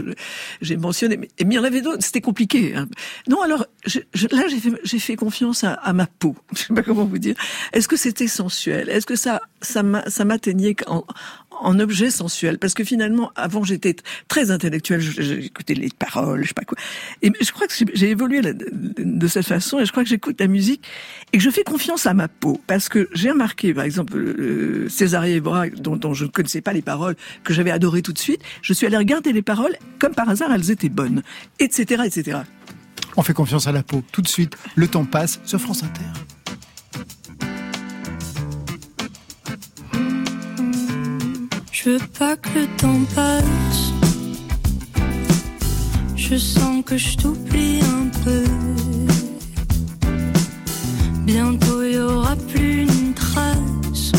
[0.61, 2.05] J'ai mentionné, mais, mais il y en avait d'autres.
[2.05, 2.77] C'était compliqué.
[2.77, 2.87] hein.
[3.29, 6.37] Non, alors je, je- là, j'ai fait, j'ai fait confiance à, à ma peau.
[6.55, 7.35] Je sais pas comment vous dire.
[7.73, 8.89] Est-ce que c'était sensuel?
[8.89, 11.05] Est-ce que ça, ça m'a, ça m'atteignait en,
[11.61, 13.97] en objet sensuel Parce que finalement, avant, j'étais
[14.29, 15.01] très intellectuelle.
[15.01, 16.79] J'écoutais les paroles, je sais pas quoi.
[17.23, 19.79] Et je crois que j'ai- évolué de, cette façon.
[19.79, 20.87] Et je crois que j'écoute la musique
[21.33, 22.61] et que je fais confiance à ma peau.
[22.67, 24.89] Parce que j'ai remarqué, par exemple, euh,
[25.25, 28.43] Ebra, dont, dont je ne connaissais pas les paroles, que j'avais adoré tout de suite.
[28.63, 29.77] Je suis allée regarder les paroles.
[29.99, 31.23] Comme par hasard, elles étaient bonnes.
[31.59, 32.39] Etc., etc.
[33.17, 34.03] On fait confiance à la peau.
[34.13, 36.34] Tout de suite, le temps passe sur France Inter.
[41.85, 43.93] Je veux pas que le temps passe.
[46.17, 48.45] Je sens que je t'oublie un peu.
[51.27, 54.13] Bientôt il y aura plus une trace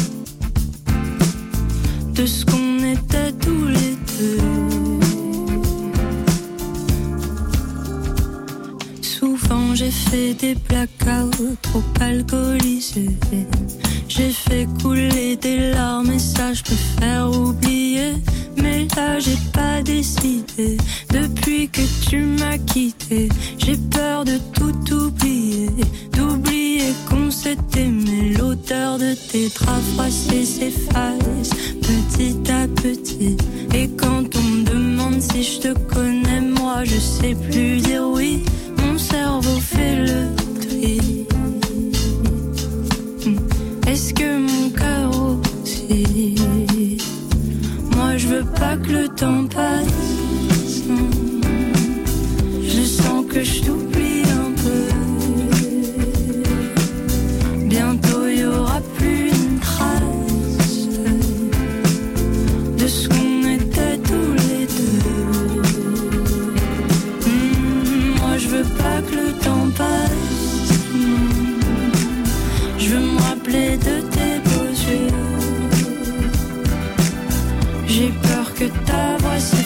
[2.13, 4.65] de ce qu'on était tous les deux.
[9.73, 13.17] j'ai fait des blackouts trop alcoolisés.
[14.07, 18.13] J'ai fait couler des larmes et ça je peux faire oublier.
[18.61, 20.77] Mais là j'ai pas décidé
[21.09, 23.29] depuis que tu m'as quitté.
[23.57, 25.69] J'ai peur de tout oublier,
[26.13, 28.33] d'oublier qu'on s'est aimé.
[28.37, 29.85] L'odeur de tes draps
[30.43, 31.49] s'efface
[31.81, 33.37] petit à petit.
[33.73, 38.43] Et quand on me demande si je te connais, moi je sais plus dire oui.
[38.77, 41.25] Mon cerveau fait le tri.
[48.35, 50.83] Veux pas que le temps passe.
[52.63, 53.64] Je sens que je
[77.95, 79.64] J'ai peur que ta voix s'efface.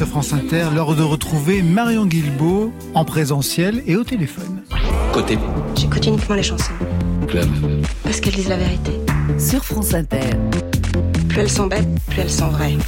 [0.00, 4.62] Sur France Inter, l'heure de retrouver Marion Guilbeault en présentiel et au téléphone.
[5.12, 5.38] Côté
[5.76, 6.72] J'écoute uniquement les chansons.
[7.28, 7.46] club.
[8.02, 8.92] Parce qu'elles disent la vérité.
[9.38, 10.30] Sur France Inter.
[11.28, 12.78] Plus elles sont bêtes, plus elles sont vraies.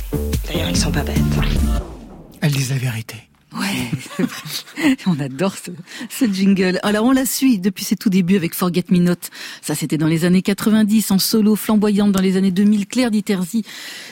[0.48, 1.18] D'ailleurs, elles sont pas bêtes.
[2.40, 3.21] Elles disent la vérité.
[5.06, 5.70] On adore ce,
[6.08, 6.78] ce jingle.
[6.82, 9.14] Alors on la suit depuis ses tout débuts avec Forget Me Not.
[9.60, 12.86] Ça c'était dans les années 90, en solo flamboyante dans les années 2000.
[12.86, 13.64] Claire Diterzi,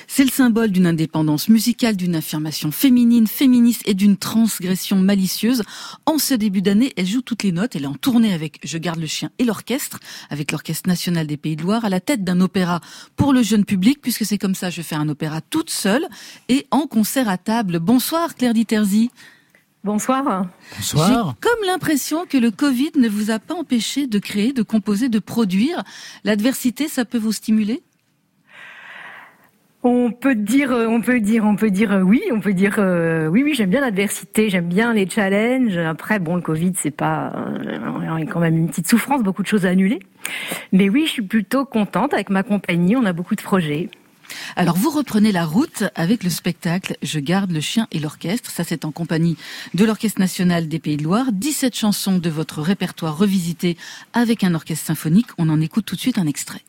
[0.06, 5.62] c'est le symbole d'une indépendance musicale, d'une affirmation féminine, féministe et d'une transgression malicieuse.
[6.06, 7.76] En ce début d'année, elle joue toutes les notes.
[7.76, 9.98] Elle est en tournée avec Je garde le chien et l'orchestre,
[10.30, 12.80] avec l'Orchestre national des Pays de Loire, à la tête d'un opéra
[13.16, 16.06] pour le jeune public, puisque c'est comme ça, je fais un opéra toute seule
[16.48, 17.78] et en concert à table.
[17.78, 19.10] Bonsoir Claire Diterzi.
[19.82, 20.46] Bonsoir.
[20.76, 21.08] Bonsoir.
[21.08, 25.08] J'ai comme l'impression que le Covid ne vous a pas empêché de créer, de composer,
[25.08, 25.82] de produire.
[26.22, 27.82] L'adversité, ça peut vous stimuler?
[29.82, 32.74] On peut dire, euh, on peut dire, on peut dire euh, oui, on peut dire
[32.76, 33.54] euh, oui, oui.
[33.54, 35.78] J'aime bien l'adversité, j'aime bien les challenges.
[35.78, 39.22] Après, bon, le Covid, c'est pas, euh, il y a quand même une petite souffrance,
[39.22, 40.00] beaucoup de choses à annuler.
[40.72, 42.94] Mais oui, je suis plutôt contente avec ma compagnie.
[42.96, 43.88] On a beaucoup de projets.
[44.56, 48.50] Alors vous reprenez la route avec le spectacle Je garde le chien et l'orchestre.
[48.50, 49.36] Ça c'est en compagnie
[49.74, 51.26] de l'Orchestre national des Pays de Loire.
[51.32, 53.76] 17 chansons de votre répertoire revisité
[54.12, 55.28] avec un orchestre symphonique.
[55.38, 56.62] On en écoute tout de suite un extrait.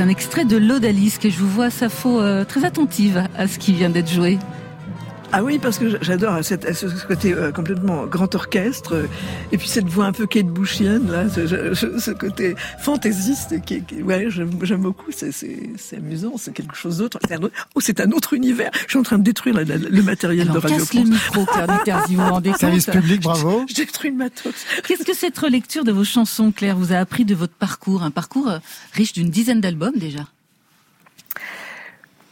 [0.00, 3.72] Un extrait de l'Odalisque que je vous vois, Safo, euh, très attentive à ce qui
[3.72, 4.38] vient d'être joué.
[5.32, 9.06] Ah oui, parce que j'adore cette- ce ce côté euh, complètement grand orchestre, euh,
[9.52, 13.82] et puis cette voix un peu Kate Bushian, là, ce, ce- ce côté fantaisiste, qui,
[13.82, 17.18] qui- ouais, j'aime j'aime beaucoup, c'est- c'est c'est amusant, c'est quelque chose d'autre.
[17.28, 18.70] C'est un autre- Oh, c'est un autre univers.
[18.86, 21.00] Je suis en train de détruire la- la- le matériel Alors de Radio casse le
[21.04, 21.10] France.
[21.10, 23.64] micro, Claire Diterzi, vous vous rendez compte Service public, bravo.
[23.68, 24.52] Je détruis le matos.
[24.86, 28.02] Qu'est-ce que cette relecture de vos chansons, Claire, vous a appris de votre parcours?
[28.02, 28.58] Un parcours euh,
[28.94, 30.26] riche d'une dizaine d'albums déjà.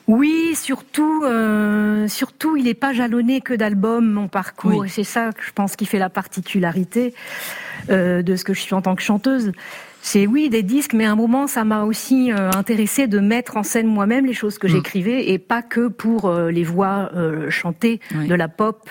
[0.09, 4.81] Oui, surtout, euh, surtout, il n'est pas jalonné que d'albums, mon parcours.
[4.81, 4.87] Oui.
[4.87, 7.15] Et c'est ça, que je pense, qui fait la particularité
[7.91, 9.53] euh, de ce que je suis en tant que chanteuse.
[10.11, 13.59] C'est oui des disques, mais à un moment, ça m'a aussi euh, intéressé de mettre
[13.59, 14.71] en scène moi-même les choses que Mm.
[14.71, 18.27] j'écrivais et pas que pour euh, les voix euh, chantées Oui.
[18.27, 18.89] de la pop.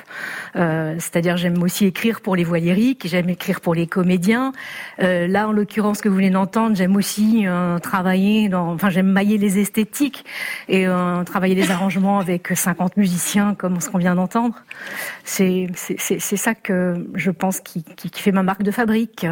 [0.53, 4.51] C'est-à-dire, j'aime aussi écrire pour les voix lyriques, j'aime écrire pour les comédiens.
[4.99, 7.45] Là, en l'occurrence, que vous venez d'entendre, j'aime aussi
[7.81, 10.25] travailler dans, enfin, j'aime mailler les esthétiques
[10.67, 10.85] et
[11.25, 14.55] travailler les arrangements avec 50 musiciens comme ce qu'on vient d'entendre.
[15.25, 15.67] C'est
[16.35, 19.27] ça que je pense qui, qui, qui fait ma marque de fabrique.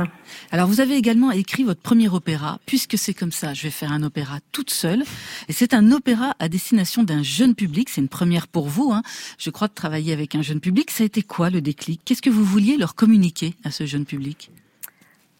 [0.51, 3.91] Alors vous avez également écrit votre premier opéra, puisque c'est comme ça, je vais faire
[3.91, 5.03] un opéra toute seule.
[5.47, 9.03] Et c'est un opéra à destination d'un jeune public, c'est une première pour vous, hein.
[9.37, 10.91] je crois, de travailler avec un jeune public.
[10.91, 12.01] Ça a été quoi le déclic?
[12.05, 14.51] Qu'est-ce que vous vouliez leur communiquer à ce jeune public?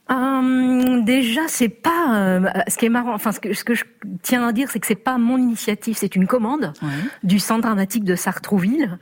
[0.07, 3.13] Hum, déjà, c'est pas euh, ce qui est marrant.
[3.15, 3.85] Enfin, ce que, ce que je
[4.21, 6.73] tiens à dire, c'est que c'est pas mon initiative, c'est une commande
[7.23, 8.99] du Centre dramatique de Sartrouville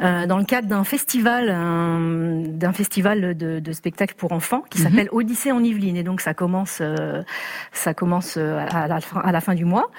[0.00, 4.80] euh, dans le cadre d'un festival, un- d'un festival de, de spectacles pour enfants qui
[4.80, 4.84] Mhm.
[4.88, 5.96] s'appelle Odyssée en Yvelines.
[5.98, 7.22] Et donc, ça commence, euh,
[7.72, 9.90] ça commence euh, à la, fin, à la fin du mois.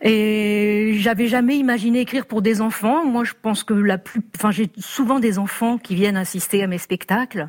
[0.00, 3.04] Et j'avais jamais imaginé écrire pour des enfants.
[3.04, 6.66] Moi, je pense que la plus, enfin, j'ai souvent des enfants qui viennent assister à
[6.66, 7.48] mes spectacles.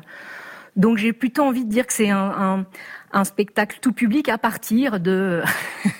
[0.76, 2.66] Donc, j'ai plutôt envie de dire que c'est un, un,
[3.12, 5.42] un spectacle tout public à partir de,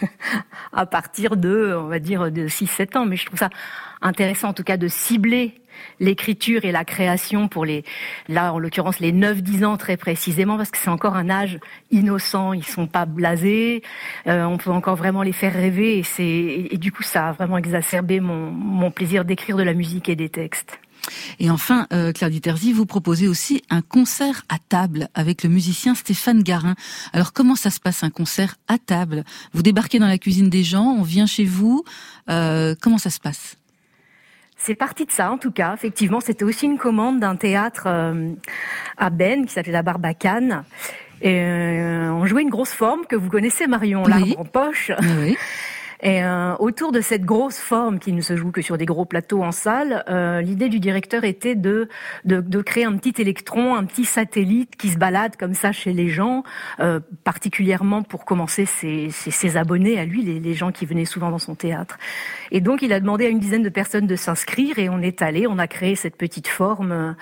[0.72, 3.06] à partir de, on va dire, de 6-7 ans.
[3.06, 3.50] Mais je trouve ça
[4.02, 5.54] intéressant, en tout cas, de cibler
[6.00, 7.84] l'écriture et la création pour les,
[8.28, 11.58] là, en l'occurrence, les 9-10 ans très précisément, parce que c'est encore un âge
[11.90, 13.82] innocent, ils sont pas blasés,
[14.26, 17.28] euh, on peut encore vraiment les faire rêver, et c'est, et, et du coup, ça
[17.28, 20.78] a vraiment exacerbé mon, mon plaisir d'écrire de la musique et des textes.
[21.38, 25.94] Et enfin, euh, Claire Diterzi, vous proposez aussi un concert à table avec le musicien
[25.94, 26.74] Stéphane Garin.
[27.12, 29.24] Alors comment ça se passe un concert à table?
[29.52, 31.84] Vous débarquez dans la cuisine des gens, on vient chez vous,
[32.30, 33.56] euh, comment ça se passe?
[34.56, 35.74] C'est parti de ça, en tout cas.
[35.74, 38.30] Effectivement, c'était aussi une commande d'un théâtre euh,
[38.96, 40.64] à Ben qui s'appelait la Barbacane.
[41.20, 44.10] Et on jouait une grosse forme que vous connaissez, Marion, Oui.
[44.10, 44.90] l'arbre en poche.
[45.20, 45.36] Oui.
[46.04, 49.06] Et euh, autour de cette grosse forme qui ne se joue que sur des gros
[49.06, 51.88] plateaux en salle, euh, l'idée du directeur était de,
[52.26, 55.94] de de créer un petit électron, un petit satellite qui se balade comme ça chez
[55.94, 56.44] les gens,
[56.80, 61.30] euh, particulièrement pour commencer ses, ses, abonnés à lui, les, les gens qui venaient souvent
[61.30, 61.96] dans son théâtre.
[62.50, 65.22] Et donc il a demandé à une dizaine de personnes de s'inscrire et on est
[65.22, 67.16] allé, on a créé cette petite forme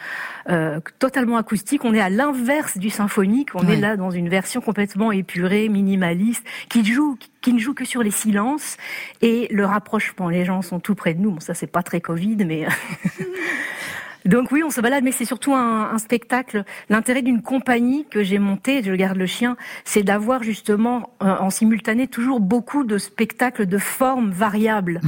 [0.48, 1.84] euh, totalement acoustique.
[1.84, 6.44] On est à l'inverse du symphonique, on est là dans une version complètement épurée, minimaliste,
[6.68, 8.76] qui joue, qui ne joue que sur les silences
[9.20, 10.28] et le rapprochement.
[10.28, 11.32] Les gens sont tout près de nous.
[11.32, 12.66] Bon, ça c'est pas très Covid, mais
[14.24, 16.64] donc oui, on se balade, mais c'est surtout un, un spectacle.
[16.88, 21.50] L'intérêt d'une compagnie que j'ai montée, je garde le chien, c'est d'avoir justement euh, en
[21.50, 25.00] simultané toujours beaucoup de spectacles de formes variables.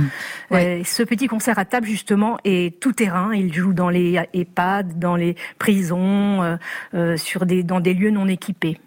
[0.51, 0.81] Ouais.
[0.81, 3.35] Euh, ce petit concert à table justement est tout terrain.
[3.35, 6.57] Il joue dans les EHPAD, dans les prisons, euh,
[6.95, 8.79] euh, sur des dans des lieux non équipés.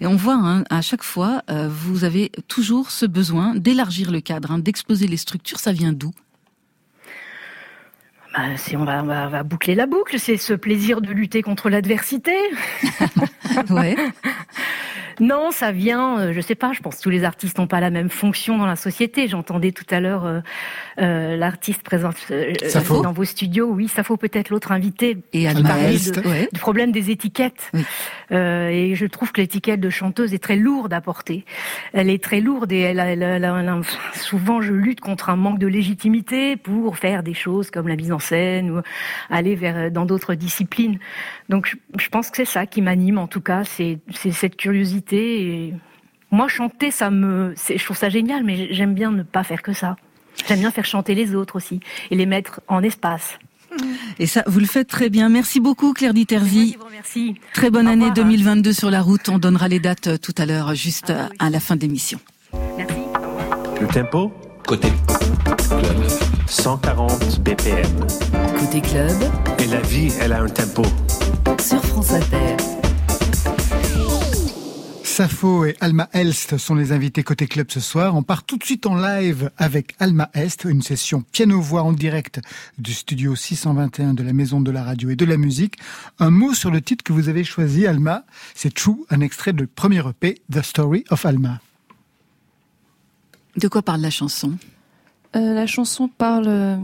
[0.00, 4.20] Et on voit hein, à chaque fois, euh, vous avez toujours ce besoin d'élargir le
[4.20, 5.58] cadre, hein, d'exploser les structures.
[5.58, 6.10] Ça vient d'où?
[8.34, 10.18] Bah, c'est- on, va, boucler la boucle.
[10.18, 12.34] C'est ce plaisir de lutter contre l'adversité.
[15.20, 17.80] Non, ça vient, euh, je sais pas, je pense que tous les artistes n'ont pas
[17.80, 19.28] la même fonction dans la société.
[19.28, 20.40] J'entendais tout à l'heure euh,
[21.00, 22.52] euh, l'artiste présent euh,
[23.02, 23.70] dans vos studios.
[23.70, 25.18] Oui, ça faut peut-être l'autre invité.
[25.32, 25.58] Et Est.
[25.58, 26.48] Est, ouais.
[26.52, 27.70] Du problème des étiquettes.
[27.74, 27.84] Oui.
[28.30, 31.44] Et je trouve que l'étiquette de chanteuse est très lourde à porter.
[31.92, 33.80] Elle est très lourde et elle elle elle elle
[34.14, 38.10] souvent je lutte contre un manque de légitimité pour faire des choses comme la mise
[38.10, 38.80] en scène ou
[39.30, 40.98] aller vers dans d'autres disciplines.
[41.48, 45.03] Donc je, je pense que c'est ça qui m'anime en tout cas, c'est cette curiosité.
[45.12, 45.72] Et
[46.30, 49.72] moi chanter, ça me, je trouve ça génial, mais j'aime bien ne pas faire que
[49.72, 49.96] ça.
[50.48, 51.80] J'aime bien faire chanter les autres aussi
[52.10, 53.38] et les mettre en espace.
[54.18, 55.28] Et ça, vous le faites très bien.
[55.28, 56.12] Merci beaucoup, Claire
[56.78, 57.34] vous remercie.
[57.52, 58.26] Très bonne Au année revoir.
[58.26, 59.28] 2022 sur la route.
[59.28, 61.80] On donnera les dates euh, tout à l'heure, juste Ah euh, à la fin de
[61.80, 62.20] l'émission.
[62.76, 62.94] Merci.
[63.80, 64.32] Le tempo
[64.66, 64.88] Côté
[65.68, 66.06] club.
[66.46, 67.86] 140 BPM.
[68.58, 69.16] Côté club,
[69.58, 70.82] Et la vie, elle a un tempo.
[71.60, 72.56] sur France Inter.
[75.14, 78.16] Sappho et Alma Elst sont les invités côté club ce soir.
[78.16, 82.40] On part tout de suite en live avec Alma Est, une session piano-voix en direct
[82.78, 85.76] du studio 621 de la Maison de la Radio et de la Musique.
[86.18, 88.24] Un mot sur le titre que vous avez choisi, Alma.
[88.56, 91.60] C'est True, un extrait de premier EP, The Story of Alma.
[93.56, 94.54] De quoi parle la chanson?
[95.36, 96.76] Euh, la chanson parle euh,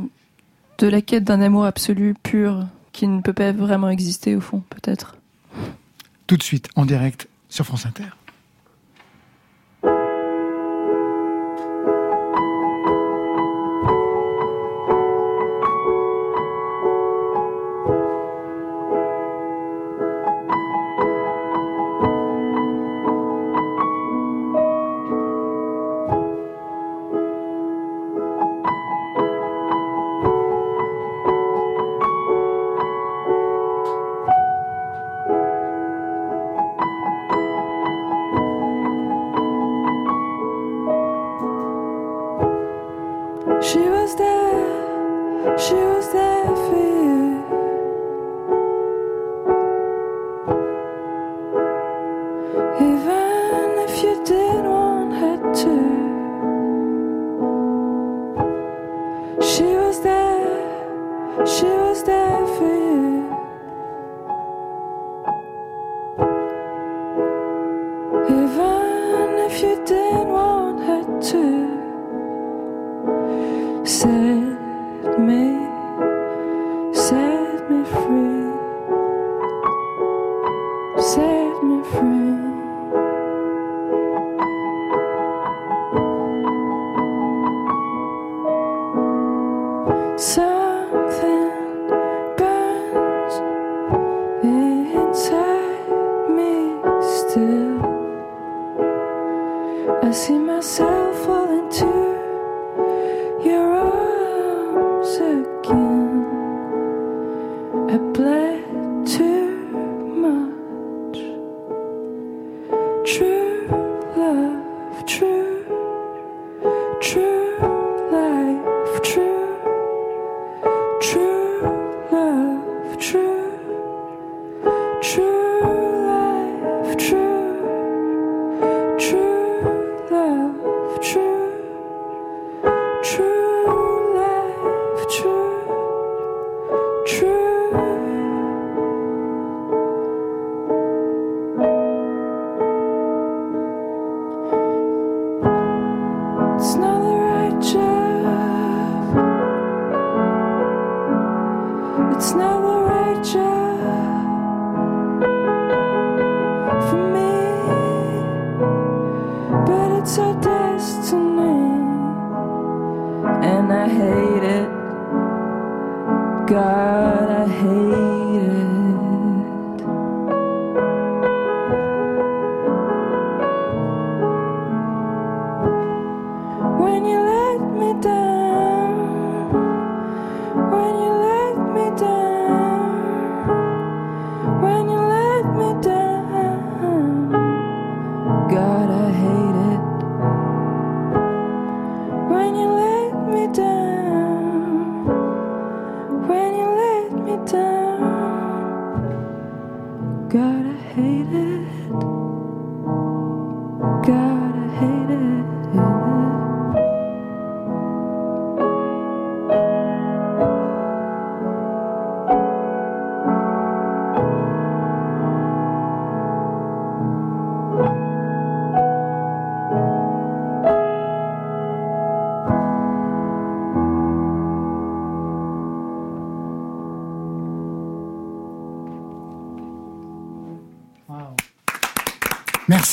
[0.78, 4.62] de la quête d'un amour absolu, pur, qui ne peut pas vraiment exister au fond,
[4.70, 5.16] peut-être.
[6.28, 8.04] Tout de suite en direct sur France Inter.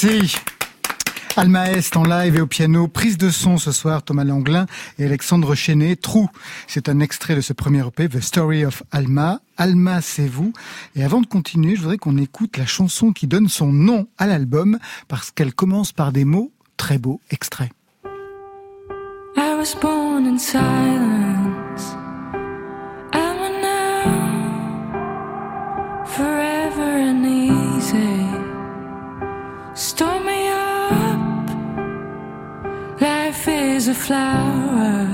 [0.03, 0.37] Merci.
[1.37, 4.67] Alma Est en live et au piano, prise de son ce soir, Thomas Langlin
[4.99, 6.29] et Alexandre Chenet, Trou.
[6.67, 9.41] C'est un extrait de ce premier EP, The Story of Alma.
[9.57, 10.53] Alma, c'est vous.
[10.95, 14.27] Et avant de continuer, je voudrais qu'on écoute la chanson qui donne son nom à
[14.27, 14.77] l'album
[15.07, 17.71] parce qu'elle commence par des mots très beaux extraits.
[19.35, 21.26] I was born in silence.
[33.87, 35.07] Is a flower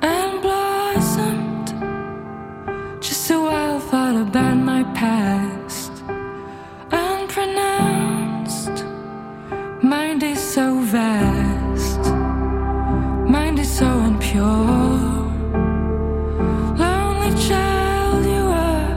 [0.00, 1.68] and blossomed.
[3.02, 5.92] Just a wild thought about my past,
[6.90, 8.86] unpronounced.
[9.82, 12.00] Mind is so vast.
[13.28, 15.28] Mind is so impure.
[16.82, 18.96] Lonely child you are.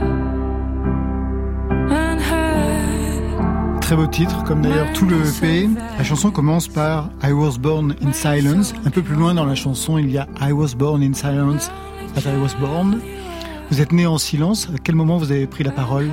[1.90, 3.80] Unheard.
[3.82, 5.68] Très beau titre, comme d'ailleurs tout le EP.
[6.08, 8.72] La chanson commence par I was born in silence.
[8.86, 11.70] Un peu plus loin dans la chanson, il y a I was born in silence
[12.16, 12.98] as I was born.
[13.70, 14.70] Vous êtes né en silence.
[14.74, 16.08] À quel moment vous avez pris la parole,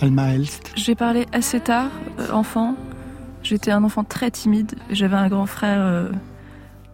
[0.00, 0.70] Alma Elst?
[0.76, 1.90] J'ai parlé assez tard,
[2.20, 2.76] euh, enfant.
[3.42, 4.76] J'étais un enfant très timide.
[4.90, 6.08] J'avais un grand frère euh,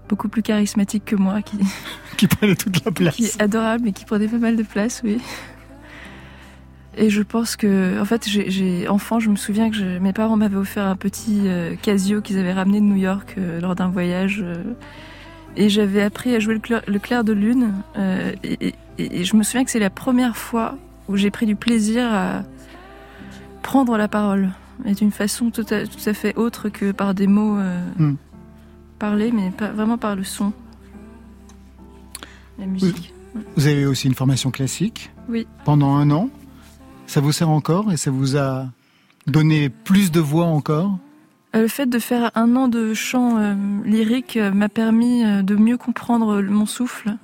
[0.09, 1.59] beaucoup plus charismatique que moi, qui,
[2.17, 3.17] Qui prenait toute la place.
[3.17, 5.21] qui est adorable et qui prenait pas mal de place, oui.
[6.99, 10.37] Et je pense que, en fait, j'ai- enfant, je me souviens que je- mes parents
[10.37, 13.89] m'avaient offert un petit euh, Casio qu'ils avaient ramené de New York euh, lors d'un
[13.89, 14.41] voyage.
[14.43, 14.63] euh,
[15.59, 17.73] et j'avais appris à jouer le, clair- le clair de lune.
[18.45, 18.75] et, et-
[19.21, 20.77] et je me souviens que c'est la première fois
[21.09, 22.43] où j'ai pris du plaisir à
[23.63, 24.51] prendre la parole.
[24.85, 27.59] Et d'une façon tout à, tout à fait autre que par des mots
[27.99, 28.15] Hmm.
[28.99, 30.53] parlés, mais pas, vraiment par le son.
[32.59, 33.13] la musique.
[33.57, 35.47] Vous avez aussi une formation classique Oui.
[35.67, 36.31] pendant un an.
[37.07, 38.67] Ça vous sert encore et ça vous a
[39.27, 40.99] donné plus de voix encore
[41.55, 43.55] Euh, Le fait de faire un an de chant euh,
[43.85, 47.17] lyrique euh, m'a permis de mieux comprendre mon souffle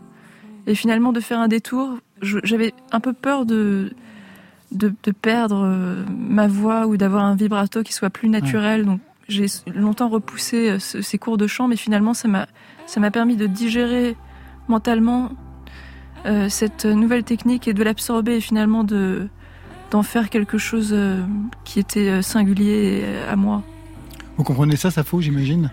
[0.66, 1.98] et finalement de faire un détour.
[2.22, 3.92] J'avais un peu peur de,
[4.70, 5.66] de, de perdre
[6.08, 8.84] ma voix ou d'avoir un vibrato qui soit plus naturel.
[8.84, 12.46] Donc j'ai longtemps repoussé ce- ces cours de chant, mais finalement ça m'a
[12.86, 14.16] ça m'a permis de digérer
[14.68, 15.30] mentalement
[16.26, 19.28] euh, cette nouvelle technique et de l'absorber et finalement de
[19.92, 21.20] d'en faire quelque chose euh,
[21.64, 23.62] qui était euh, singulier à moi.
[24.38, 25.70] Vous comprenez ça, ça faut, j'imagine?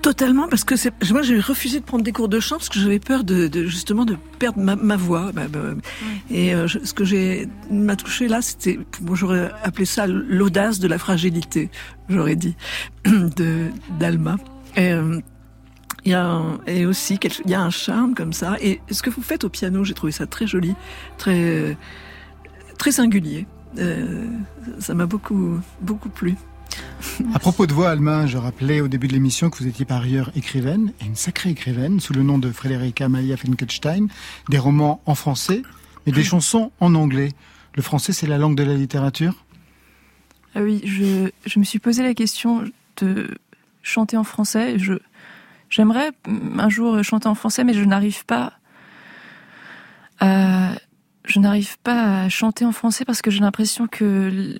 [0.00, 0.74] Totalement, parce que
[1.12, 3.66] moi j'ai refusé de prendre des cours de chant parce que j'avais peur de, de-
[3.66, 5.32] justement de perdre ma, ma voix.
[5.34, 5.58] Bah, bah,
[6.30, 10.78] Et euh, je- ce que j'ai m'a touché là, c'était, moi j'aurais appelé ça l'audace
[10.78, 11.68] de la fragilité,
[12.08, 12.54] j'aurais dit,
[13.04, 13.66] de
[13.98, 14.36] d'Alma.
[14.76, 15.20] Et, euh,
[16.04, 18.56] il y a un- et aussi il y a un charme comme ça.
[18.62, 20.74] Et ce que vous faites au piano, j'ai trouvé ça très joli,
[21.18, 21.76] très
[22.78, 23.46] très singulier.
[23.78, 24.26] Euh,
[24.78, 26.36] ça m'a beaucoup beaucoup plu.
[27.34, 30.02] À propos de voix, Alma, je rappelais au début de l'émission que vous étiez par
[30.02, 34.08] ailleurs écrivaine, et une sacrée écrivaine, sous le nom de Frédérica Amalia Finkelstein,
[34.48, 35.62] des romans en français,
[36.06, 37.32] mais des chansons en anglais.
[37.74, 39.34] Le français, c'est la langue de la littérature?
[40.54, 42.64] Ah oui, je, je me suis posé la question
[43.00, 43.28] de
[43.82, 44.78] chanter en français.
[44.78, 44.94] Je,
[45.70, 46.10] j'aimerais
[46.58, 48.54] un jour chanter en français, mais je n'arrive pas
[50.20, 50.72] à,
[51.28, 54.56] je n'arrive pas à chanter en français parce que j'ai l'impression que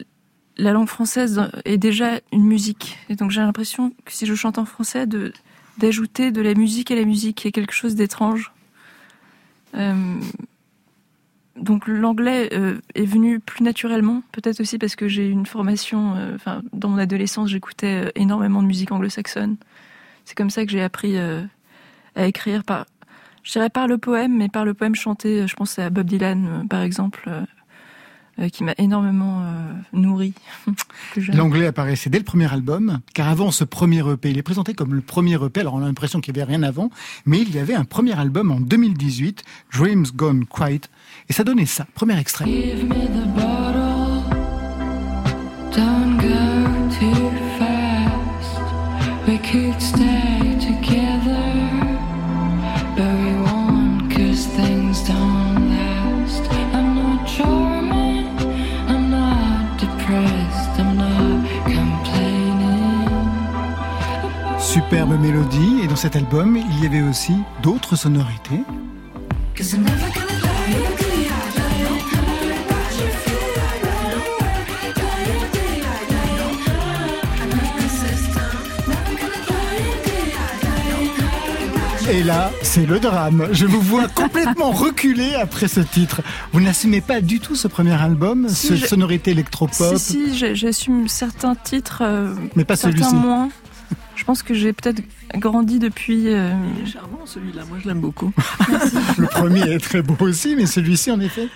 [0.59, 2.99] la langue française est déjà une musique.
[3.09, 5.07] Et donc j'ai l'impression que si je chante en français,
[5.79, 8.53] d'ajouter de la musique à la musique, qui est quelque chose d'étrange.
[9.75, 10.21] Euh,
[11.57, 16.17] donc l'anglais euh, est venu plus naturellement, peut-être aussi parce que j'ai eu une formation.
[16.17, 16.37] euh,
[16.73, 19.57] dans mon adolescence, j'écoutais énormément de musique anglo-saxonne.
[20.25, 22.85] C'est comme ça que j'ai appris à écrire par,
[23.49, 25.41] je dirais par le poème, mais par le poème chanté.
[25.41, 27.31] euh, Je pense à Bob Dylan, euh, par exemple,
[28.39, 30.35] euh, qui m'a énormément euh, nourri.
[31.33, 34.93] L'anglais apparaissait dès le premier album, car avant ce premier EP, il est présenté comme
[34.93, 36.91] le premier EP, alors on a l'impression qu'il n'y avait rien avant,
[37.25, 39.43] mais il y avait un premier album en 2018,
[39.73, 40.83] Dreams Gone Quiet,
[41.31, 42.45] et ça donnait ça, premier extrait.
[42.45, 43.79] Give me the bottle.
[64.91, 68.63] Superbe mélodie, et dans cet album, il y avait aussi d'autres sonorités.
[82.11, 83.49] Et là, c'est le drame.
[83.53, 86.23] Je vous vois complètement reculer après ce titre.
[86.53, 89.99] Vous n'assumez pas du tout ce premier album, Si, ce je- sonorité électropop.
[89.99, 93.15] Si, si, j'assume certains titres, euh, Mais pas certains celui-ci.
[94.29, 95.01] Je pense que j'ai peut-être
[95.37, 96.25] grandi depuis.
[96.29, 98.31] euh, Il est charmant celui-là, moi je l'aime beaucoup.
[99.17, 101.49] Le premier est très beau aussi, mais celui-ci, en effet.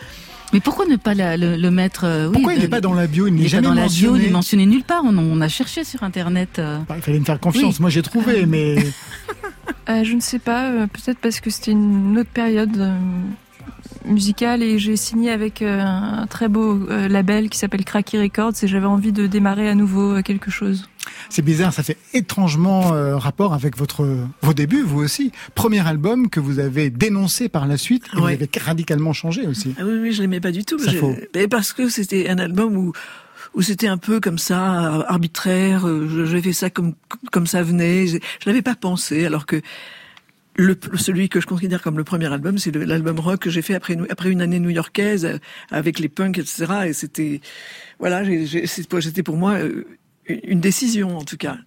[0.54, 2.94] Mais pourquoi ne pas la- le, le mettre euh, oui, Pourquoi il n'est pas dans
[2.94, 3.26] la bio?
[3.26, 4.18] Il n'est pas jamais dans la bio, mentionné.
[4.20, 5.02] il n'est mentionné nulle part.
[5.04, 6.58] On, on a cherché sur Internet.
[6.60, 6.78] euh.
[6.88, 7.74] Bah, il fallait me faire confiance.
[7.74, 7.80] Oui.
[7.82, 8.76] Moi, j'ai trouvé, mais
[9.90, 12.96] Euh, je ne sais pas, euh, peut-être parce que c'était une autre période euh,
[14.06, 18.52] musicale et j'ai signé avec euh, un très beau euh, label qui s'appelle Cracky Records
[18.62, 20.88] et j'avais envie de démarrer à nouveau euh, quelque chose.
[21.28, 21.72] C'est bizarre.
[21.72, 24.06] Ça fait étrangement euh, rapport avec votre
[24.42, 25.32] vos débuts, vous aussi.
[25.54, 28.34] Premier album que vous avez dénoncé par la suite et vous Ouais.
[28.34, 29.74] avez radicalement changé aussi.
[29.78, 30.78] Ah oui, oui, je l'aimais pas du tout.
[30.78, 30.90] Ça
[31.34, 32.92] mais parce que c'était un album où
[33.54, 35.86] où c'était un peu comme ça, arbitraire.
[35.86, 36.94] euh, J'avais fait ça comme
[37.30, 38.06] comme ça venait.
[38.06, 39.60] Je, je l'avais pas pensé, alors que
[40.56, 43.74] le, celui que je considère comme le premier album, c'est l'album rock que j'ai fait
[43.74, 45.38] après après une année new-yorkaise euh,
[45.70, 46.66] avec les punks, etc.
[46.86, 47.40] Et c'était
[47.98, 48.22] voilà,
[48.66, 49.84] c'était pour moi euh,
[50.45, 51.59] une décision en tout cas.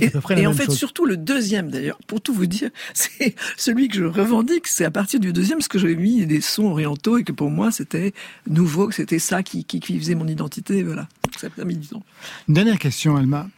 [0.00, 0.78] Et, en fait, chose.
[0.78, 4.66] surtout le deuxième d'ailleurs, pour tout vous dire, c'est celui que je revendique.
[4.66, 7.50] C'est à partir du deuxième parce que j'avais mis des sons orientaux et que pour
[7.50, 8.12] moi c'était
[8.48, 10.82] nouveau, que c'était ça qui, qui, qui faisait mon identité.
[10.82, 12.02] Voilà, ça a mis du temps.
[12.48, 13.48] Une dernière question, Alma.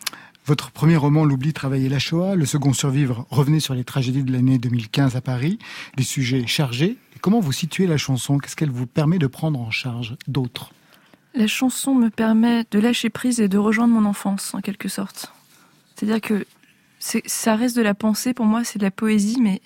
[0.47, 2.37] Votre premier roman, L'oubli, travailler la Shoah.
[2.37, 5.59] Le second, Survivre, revenez sur les tragédies de l'année 2015 à Paris.
[5.97, 6.99] Des sujets chargés.
[7.17, 8.39] Et comment vous situez la chanson?
[8.39, 10.71] Qu'est-ce qu'elle vous permet de prendre en charge d'autres?
[11.37, 15.35] La chanson me permet de lâcher prise et de rejoindre mon enfance en quelque sorte.
[15.95, 16.47] C'est-à-dire que
[16.99, 19.61] ça reste de la pensée pour moi, c'est de la poésie, mais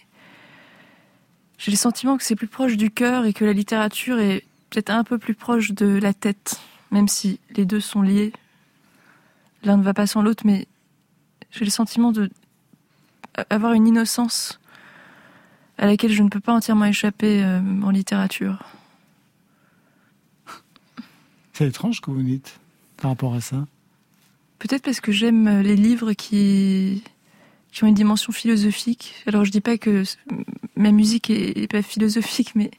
[1.58, 4.90] j'ai le sentiment que c'est plus proche du cœur et que la littérature est peut-être
[4.90, 6.60] un peu plus proche de la tête,
[6.90, 8.32] même si les deux sont liés.
[9.62, 10.66] L'un ne va pas sans l'autre, mais
[11.52, 12.30] j'ai le sentiment de
[13.48, 14.58] avoir une innocence
[15.78, 18.58] à laquelle je ne peux pas entièrement échapper euh, en littérature.
[21.60, 22.58] C'est étrange que vous dites
[22.96, 23.66] par rapport à ça.
[24.60, 27.04] Peut-être parce que j'aime les livres qui,
[27.70, 29.22] qui ont une dimension philosophique.
[29.26, 30.04] Alors je dis pas que
[30.74, 32.70] ma musique est, pas philosophique, mais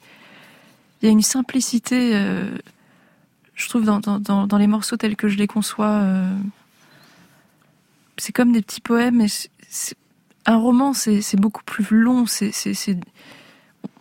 [1.00, 2.50] il y a une simplicité, euh,
[3.54, 6.02] je trouve, dans, dans, les morceaux tels que je les conçois.
[6.02, 6.36] euh,
[8.18, 9.22] c'est comme des petits poèmes.
[9.22, 9.28] Et
[10.48, 12.26] un roman, c'est beaucoup plus long.
[12.26, 12.98] C'est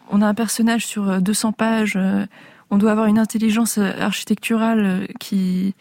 [0.09, 1.97] on a un personnage sur euh, 200 pages.
[1.97, 2.25] euh,
[2.71, 5.75] on doit avoir une intelligence euh, architecturale euh, qui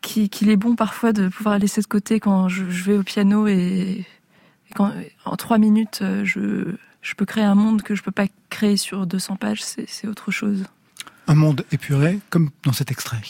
[0.00, 3.02] qui- qu'il est bon parfois de pouvoir laisser de côté quand je, je vais au
[3.02, 4.92] piano et, et quand
[5.24, 8.76] en trois minutes euh, je, je peux créer un monde que je peux pas créer
[8.76, 10.64] sur 200 pages, c'est c'est autre chose.
[11.26, 13.22] Un monde épuré, comme dans cet extrait.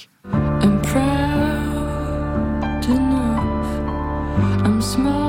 [0.62, 1.02] I'm proud
[2.88, 4.64] enough.
[4.66, 5.23] I'm smart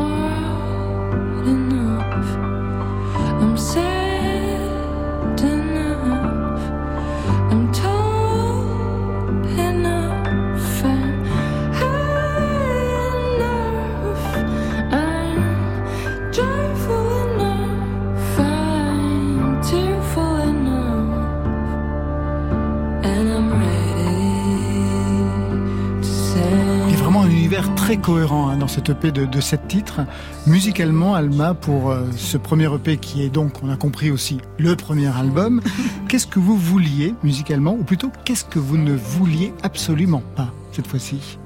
[27.86, 30.02] très cohérent hein, dans cette EP de, de sept titres.
[30.48, 34.76] Musicalement, Alma, pour euh, ce premier EP qui est donc, on a compris aussi, le
[34.76, 35.62] premier album,
[36.08, 40.88] qu'est-ce que vous vouliez musicalement, ou plutôt qu'est-ce que vous ne vouliez absolument pas cette
[40.88, 41.38] fois-ci?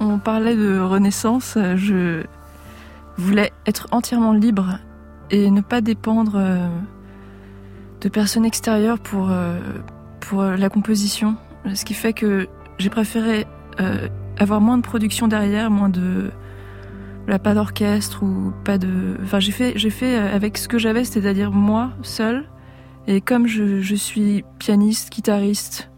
[0.00, 2.22] On parlait de renaissance, euh, je
[3.18, 4.78] voulais être entièrement libre
[5.30, 6.68] et ne pas dépendre euh,
[8.00, 9.60] de personnes extérieures pour, euh,
[10.20, 11.36] pour la composition.
[11.74, 12.48] Ce qui fait que
[12.78, 13.46] j'ai préféré
[13.78, 14.08] euh,
[14.40, 16.30] avoir moins de production derrière, moins de
[17.44, 19.16] pas d'orchestre ou pas de.
[19.22, 22.48] Enfin, j'ai fait, j'ai fait euh, avec ce que j'avais, c'est-à-dire moi seule.
[23.06, 25.90] Et comme je, je suis pianiste, guitariste,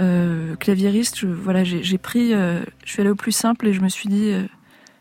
[0.00, 3.80] euh, claviériste, je- voilà, j'ai pris, euh, je suis allée au plus simple et je
[3.82, 4.32] me suis dit,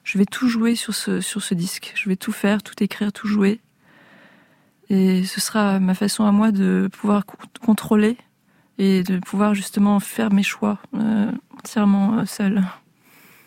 [0.03, 1.91] je vais tout jouer sur ce sur ce disque.
[1.95, 3.61] Je vais tout faire, tout écrire, tout jouer.
[4.89, 8.17] Et ce sera ma façon à moi de pouvoir co- contrôler
[8.77, 10.77] et de pouvoir justement faire mes choix
[11.63, 12.63] entièrement euh, seule.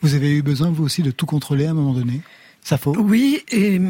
[0.02, 2.20] Vous avez eu besoin, vous aussi, de tout contrôler à un moment donné?
[2.62, 2.94] Ça faut?
[2.96, 3.80] Oui, et,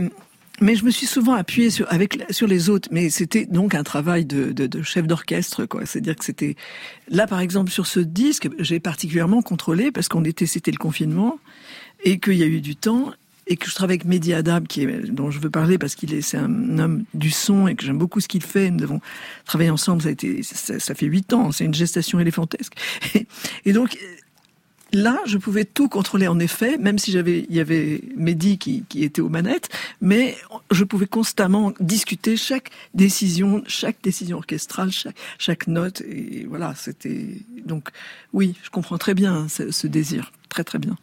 [0.61, 3.83] mais je me suis souvent appuyée sur, avec, sur les autres, mais c'était donc un
[3.83, 5.85] travail de, de, de chef d'orchestre, quoi.
[5.87, 6.57] C'est-à-dire que c'était,
[7.09, 11.39] là, par exemple, sur ce disque, j'ai particulièrement contrôlé parce qu'on était, c'était le confinement
[12.05, 13.12] et qu'il y a eu du temps
[13.47, 14.66] et que je travaille avec Mehdi Adab,
[15.09, 18.20] dont je veux parler parce qu'il est, un homme du son et que j'aime beaucoup
[18.20, 18.70] ce qu'il fait.
[18.70, 19.01] Nous avons
[19.45, 22.74] travaillé ensemble, ça a été, ça, fait huit ans, c'est une gestation éléphantesque.
[23.64, 23.99] Et, donc,
[24.92, 28.84] Là, je pouvais tout contrôler en effet, même si j'avais, il y avait Mehdi qui,
[28.95, 29.68] était aux manettes,
[30.01, 30.36] mais
[30.70, 34.90] je pouvais constamment discuter chaque décision, chaque décision orchestrale,
[35.38, 37.26] chaque, note, et voilà, c'était
[37.64, 37.88] donc
[38.32, 40.97] oui, je comprends très bien hein, ce désir, très très bien.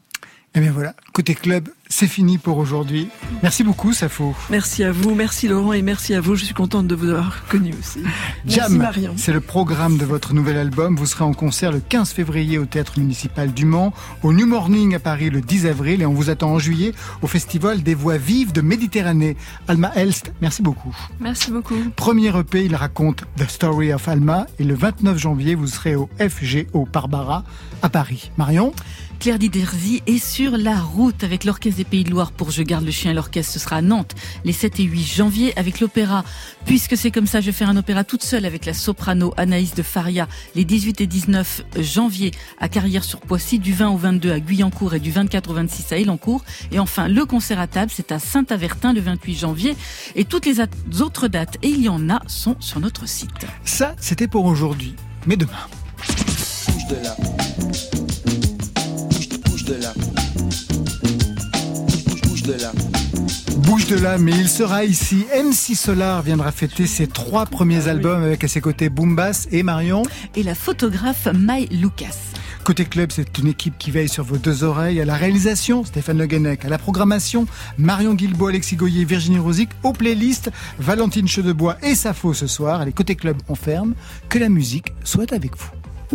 [0.53, 3.07] Et bien voilà, côté club, c'est fini pour aujourd'hui.
[3.41, 4.35] Merci beaucoup, Safo.
[4.49, 6.35] Merci à vous, merci Laurent et merci à vous.
[6.35, 7.99] Je suis contente de vous avoir connu aussi.
[8.43, 9.13] Merci Jam, Marion.
[9.15, 10.97] c'est le programme de votre nouvel album.
[10.97, 13.93] Vous serez en concert le 15 février au Théâtre municipal du Mans,
[14.23, 16.91] au New Morning à Paris le 10 avril et on vous attend en juillet
[17.21, 19.37] au Festival des voix vives de Méditerranée.
[19.69, 20.93] Alma Elst, merci beaucoup.
[21.21, 21.75] Merci beaucoup.
[21.95, 26.09] Premier EP, il raconte The Story of Alma et le 29 janvier, vous serez au
[26.19, 27.45] FGO Barbara
[27.81, 28.31] à Paris.
[28.37, 28.73] Marion?
[29.21, 32.83] Claire Diderzi est sur la route avec l'Orchestre des Pays de Loire pour Je garde
[32.83, 33.13] le chien.
[33.13, 36.23] L'orchestre ce sera à Nantes les 7 et 8 janvier avec l'opéra.
[36.65, 39.75] Puisque c'est comme ça, je vais faire un opéra toute seule avec la soprano Anaïs
[39.75, 44.95] de Faria les 18 et 19 janvier à Carrière-sur-Poissy, du 20 au 22 à Guyancourt
[44.95, 46.43] et du 24 au 26 à Elancourt.
[46.71, 49.75] Et enfin, le concert à table, c'est à Saint-Avertin le 28 janvier.
[50.15, 50.59] Et toutes les
[50.99, 53.45] autres dates, et il y en a, sont sur notre site.
[53.65, 54.95] Ça, c'était pour aujourd'hui.
[55.27, 55.51] Mais demain.
[56.07, 57.15] Bouge de là.
[59.61, 59.93] Bouge, de là.
[62.23, 62.71] Bouge, de là.
[63.57, 65.23] Bouge de là, mais il sera ici.
[65.35, 70.01] MC Solar viendra fêter ses trois premiers albums avec à ses côtés Boombas et Marion.
[70.35, 72.15] Et la photographe Mai Lucas.
[72.63, 74.99] Côté club, c'est une équipe qui veille sur vos deux oreilles.
[74.99, 76.65] À la réalisation, Stéphane Le Guenec.
[76.65, 77.45] À la programmation,
[77.77, 79.69] Marion Guilbault, Alexis Goyer, Virginie Rosic.
[79.83, 80.49] Aux playlists,
[80.79, 82.81] Valentine Chedebois et Safo ce soir.
[82.81, 83.93] Allez, côté club, on ferme.
[84.27, 85.69] Que la musique soit avec vous.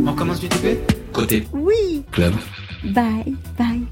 [0.04, 0.78] On commence du TP
[1.12, 2.02] Côté Oui.
[2.10, 2.34] club.
[2.94, 3.82] Bye, bye.